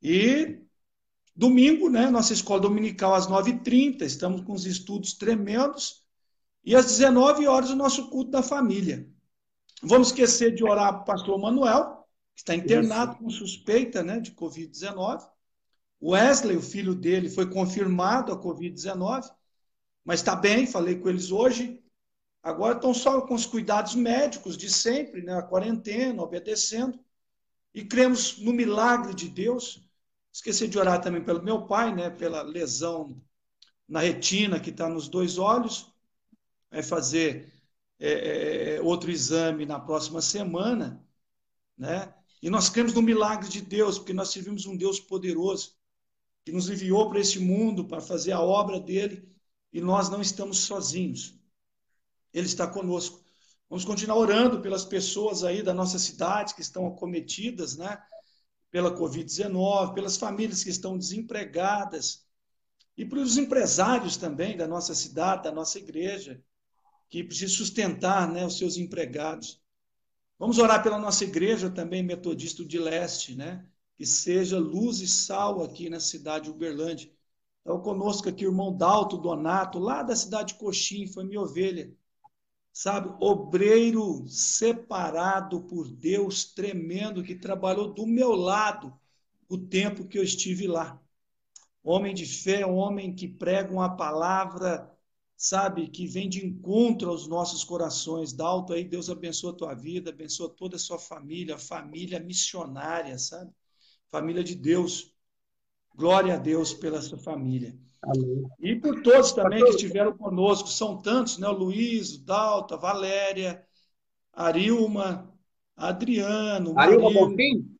[0.00, 0.62] E
[1.36, 6.06] domingo, né, nossa escola dominical às 9h30, estamos com os estudos tremendos,
[6.64, 9.06] e às 19 horas o nosso culto da família.
[9.82, 13.22] Vamos esquecer de orar para o pastor Manuel, que está internado Isso.
[13.22, 15.29] com suspeita né, de Covid-19.
[16.02, 19.30] Wesley, o filho dele, foi confirmado a Covid-19,
[20.04, 21.82] mas está bem, falei com eles hoje.
[22.42, 25.34] Agora estão só com os cuidados médicos de sempre, né?
[25.34, 26.98] a quarentena, obedecendo.
[27.74, 29.84] E cremos no milagre de Deus.
[30.32, 32.08] Esqueci de orar também pelo meu pai, né?
[32.08, 33.22] pela lesão
[33.86, 35.92] na retina que está nos dois olhos.
[36.70, 37.52] Vai fazer
[37.98, 41.04] é, é, é, outro exame na próxima semana.
[41.76, 42.12] Né?
[42.42, 45.78] E nós cremos no milagre de Deus, porque nós servimos um Deus poderoso
[46.50, 49.24] que nos enviou para este mundo para fazer a obra dele
[49.72, 51.38] e nós não estamos sozinhos.
[52.34, 53.24] Ele está conosco.
[53.68, 58.02] Vamos continuar orando pelas pessoas aí da nossa cidade que estão acometidas, né?
[58.68, 62.26] Pela Covid-19, pelas famílias que estão desempregadas
[62.96, 66.42] e pelos empresários também da nossa cidade, da nossa igreja,
[67.08, 69.62] que precisam sustentar né, os seus empregados.
[70.36, 73.64] Vamos orar pela nossa igreja também, Metodista de Leste, né?
[74.00, 77.12] Que seja luz e sal aqui na cidade de Uberlândia.
[77.60, 81.94] Então, conosco aqui o irmão Dalto Donato, lá da cidade de Coxim, foi minha ovelha.
[82.72, 88.98] Sabe, obreiro separado por Deus, tremendo, que trabalhou do meu lado
[89.46, 90.98] o tempo que eu estive lá.
[91.84, 94.90] Homem de fé, homem que prega uma palavra,
[95.36, 98.32] sabe, que vem de encontro aos nossos corações.
[98.32, 103.52] Dalto aí, Deus abençoa a tua vida, abençoa toda a sua família, família missionária, sabe?
[104.10, 105.14] Família de Deus.
[105.94, 107.76] Glória a Deus pela sua família.
[108.02, 108.46] Amém.
[108.58, 111.48] E por todos também que estiveram conosco, são tantos, né?
[111.48, 113.64] O Luiz, o Dalta, a Valéria,
[114.32, 115.30] Arilma,
[115.76, 117.76] Adriano, Arilma Bonfim?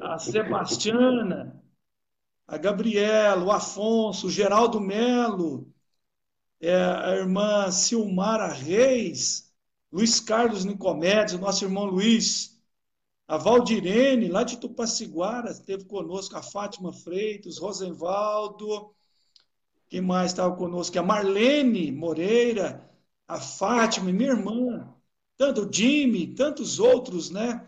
[0.00, 1.62] a Sebastiana,
[2.46, 5.72] a Gabriela, o Afonso, o Geraldo Melo,
[6.60, 9.52] é, a irmã Silmara Reis,
[9.92, 12.57] Luiz Carlos Nicomedes, o nosso irmão Luiz,
[13.28, 18.90] a Valdirene, lá de Tupaciguara, esteve conosco, a Fátima Freitas, Rosenvaldo,
[19.88, 20.98] quem mais estava conosco?
[20.98, 22.88] A Marlene Moreira,
[23.26, 24.94] a Fátima, minha irmã,
[25.36, 27.66] tanto o Jimmy, tantos outros, né?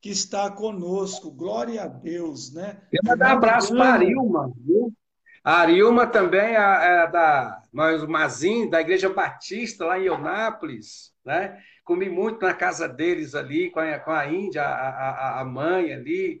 [0.00, 1.30] Que está conosco.
[1.30, 2.80] Glória a Deus, né?
[2.92, 4.92] Eu vou dar um abraço para a Arilma, viu?
[5.44, 11.58] A Arilma também é, é da Mazin, da Igreja Batista, lá em Eunápolis, né?
[11.90, 15.92] Comi muito na casa deles ali, com a, com a Índia, a, a, a mãe
[15.92, 16.40] ali.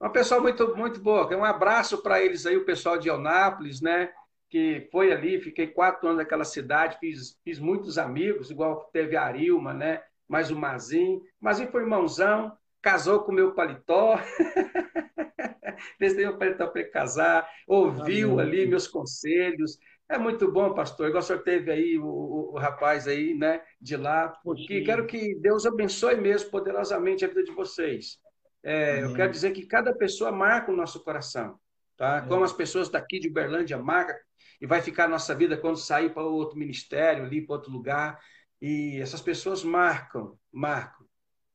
[0.00, 1.32] Uma pessoa muito, muito boa.
[1.36, 4.10] Um abraço para eles aí, o pessoal de Eunápolis, né?
[4.50, 9.22] Que foi ali, fiquei quatro anos naquela cidade, fiz, fiz muitos amigos, igual teve a
[9.22, 10.02] Arilma, né?
[10.26, 11.22] Mais o Mazin.
[11.40, 14.18] Mazin foi irmãozão, casou com o meu paletó.
[15.98, 18.44] Fez o paletó para casar, ouviu Amém.
[18.44, 21.08] ali meus conselhos, é muito bom, pastor.
[21.08, 24.32] Igual o senhor teve aí o, o, o rapaz aí, né, de lá.
[24.66, 28.18] Que quero que Deus abençoe mesmo poderosamente a vida de vocês.
[28.62, 31.58] É, eu quero dizer que cada pessoa marca o nosso coração,
[31.96, 32.18] tá?
[32.18, 32.28] É.
[32.28, 34.16] Como as pessoas daqui de Uberlândia marcam
[34.60, 38.18] e vai ficar a nossa vida quando sair para outro ministério, ali para outro lugar.
[38.60, 41.06] E essas pessoas marcam, marcam.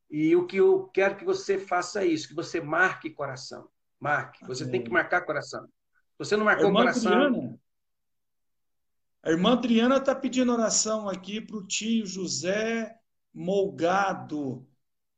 [0.10, 3.68] E o que eu quero que você faça é isso, que você marque coração.
[4.00, 4.46] Marque.
[4.46, 4.74] Você Amém.
[4.74, 5.68] tem que marcar coração.
[6.18, 7.49] Você não marcou Irmã coração.
[9.30, 12.98] A irmã Adriana está pedindo oração aqui para o tio José
[13.32, 14.68] Molgado.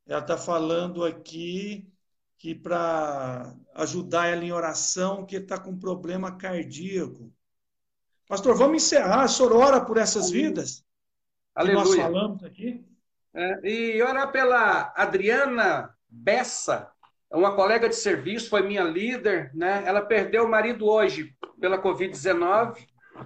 [0.05, 1.89] Ela está falando aqui
[2.37, 7.31] que para ajudar ela em oração, que está com problema cardíaco.
[8.27, 9.21] Pastor, vamos encerrar.
[9.21, 10.83] A senhor ora por essas vidas
[11.55, 11.81] Aleluia.
[11.81, 12.85] que nós falamos aqui?
[13.33, 16.91] É, e orar pela Adriana Bessa,
[17.31, 19.83] uma colega de serviço, foi minha líder, né?
[19.85, 22.75] Ela perdeu o marido hoje pela Covid-19,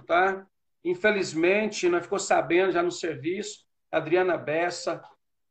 [0.06, 0.46] tá?
[0.86, 5.02] Infelizmente, nós ficou sabendo já no serviço, Adriana Bessa.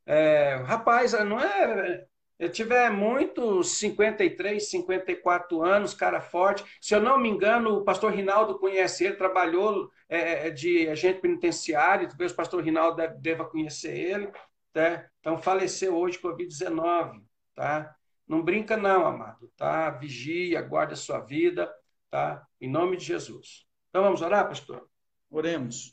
[0.06, 2.06] É, rapaz, não é.
[2.38, 6.64] Eu tiver muito 53, 54 anos, cara forte.
[6.80, 11.20] Se eu não me engano, o pastor Rinaldo conhece ele, trabalhou é, é de agente
[11.20, 14.32] penitenciário, talvez o pastor Rinaldo deve, deva conhecer ele.
[14.72, 15.06] Tá?
[15.20, 17.22] Então, faleceu hoje Covid-19.
[17.54, 17.94] Tá?
[18.26, 19.52] Não brinca, não, amado.
[19.54, 19.90] Tá?
[19.90, 21.70] Vigia, guarda a sua vida.
[22.10, 22.42] tá?
[22.58, 23.66] Em nome de Jesus.
[23.90, 24.88] Então vamos orar, pastor?
[25.36, 25.92] Oremos.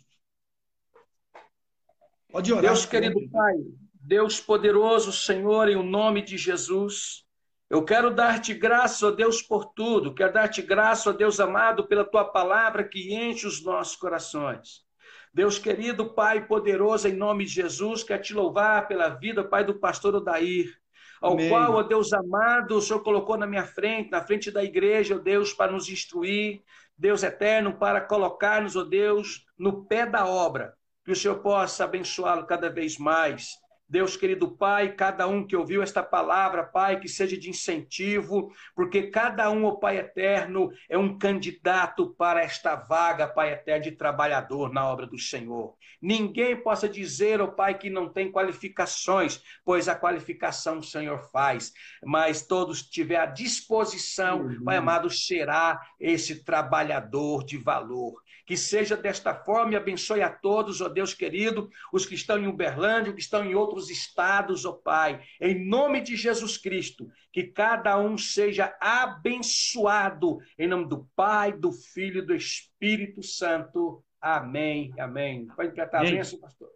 [2.32, 2.64] Pode orar.
[2.64, 3.56] Deus querido Pai,
[3.94, 7.26] Deus poderoso, Senhor, em o nome de Jesus,
[7.70, 10.16] eu quero dar-te graça, ó Deus, por tudo.
[10.16, 14.86] Quero dar-te graça, ó Deus amado, pela tua palavra que enche os nossos corações.
[15.34, 19.78] Deus querido, Pai poderoso, em nome de Jesus, quero te louvar pela vida, Pai, do
[19.78, 20.74] pastor Odair,
[21.22, 21.50] ao Amém.
[21.50, 25.18] qual, ó Deus amado, o Senhor colocou na minha frente, na frente da igreja, ó
[25.18, 26.62] Deus, para nos instruir,
[26.98, 32.46] Deus eterno, para colocar-nos, ó Deus, no pé da obra, que o Senhor possa abençoá-lo
[32.46, 33.58] cada vez mais
[33.88, 39.04] Deus querido Pai, cada um que ouviu esta palavra, Pai, que seja de incentivo, porque
[39.04, 44.72] cada um, ó Pai eterno, é um candidato para esta vaga, Pai eterno, de trabalhador
[44.74, 45.76] na obra do Senhor.
[46.02, 51.74] Ninguém possa dizer, ó Pai, que não tem qualificações, pois a qualificação o Senhor faz,
[52.04, 54.64] mas todos tiver a disposição, uhum.
[54.64, 58.23] Pai amado, será esse trabalhador de valor.
[58.46, 62.48] Que seja desta forma e abençoe a todos, ó Deus querido, os que estão em
[62.48, 65.22] Uberlândia, os que estão em outros estados, ó Pai.
[65.40, 70.38] Em nome de Jesus Cristo, que cada um seja abençoado.
[70.58, 74.04] Em nome do Pai, do Filho e do Espírito Santo.
[74.20, 74.94] Amém.
[75.00, 75.48] Amém.
[75.56, 76.70] Pode tratar a bênção, pastor.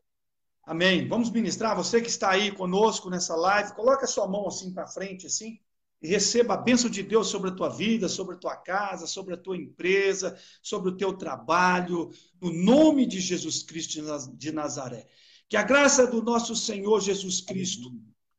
[0.64, 1.08] Amém.
[1.08, 1.76] Vamos ministrar.
[1.76, 5.60] Você que está aí conosco nessa live, coloca a sua mão assim para frente, assim
[6.02, 9.38] receba a bênção de Deus sobre a tua vida, sobre a tua casa, sobre a
[9.38, 14.00] tua empresa, sobre o teu trabalho, no nome de Jesus Cristo
[14.36, 15.08] de Nazaré.
[15.50, 17.92] Que a graça do nosso Senhor Jesus Cristo,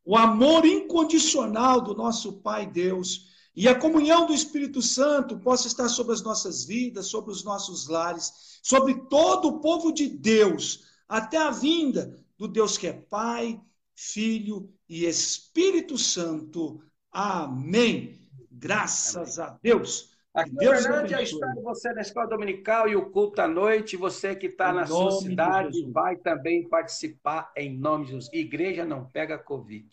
[0.04, 5.88] o amor incondicional do nosso Pai Deus e a comunhão do Espírito Santo possa estar
[5.88, 11.38] sobre as nossas vidas, sobre os nossos lares, sobre todo o povo de Deus, até
[11.38, 13.60] a vinda do Deus que é Pai,
[13.96, 16.80] Filho e Espírito Santo.
[17.12, 18.18] Amém.
[18.50, 19.52] Graças Amém.
[19.52, 20.18] a Deus.
[20.34, 23.96] Aqui Deus Fernândia está você na escola dominical e o culto à noite.
[23.96, 28.32] Você que está na sua cidade vai também participar em nome de Jesus.
[28.32, 29.88] Igreja não pega Covid.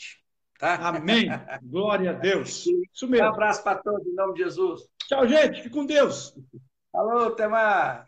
[0.59, 0.76] Tá?
[0.76, 1.28] Amém.
[1.63, 2.66] Glória a Deus.
[2.93, 3.26] Isso mesmo.
[3.26, 4.82] Um abraço para todos em nome de Jesus.
[5.07, 5.63] Tchau, gente.
[5.63, 6.36] Fique com Deus.
[6.93, 8.05] Alô, até mais.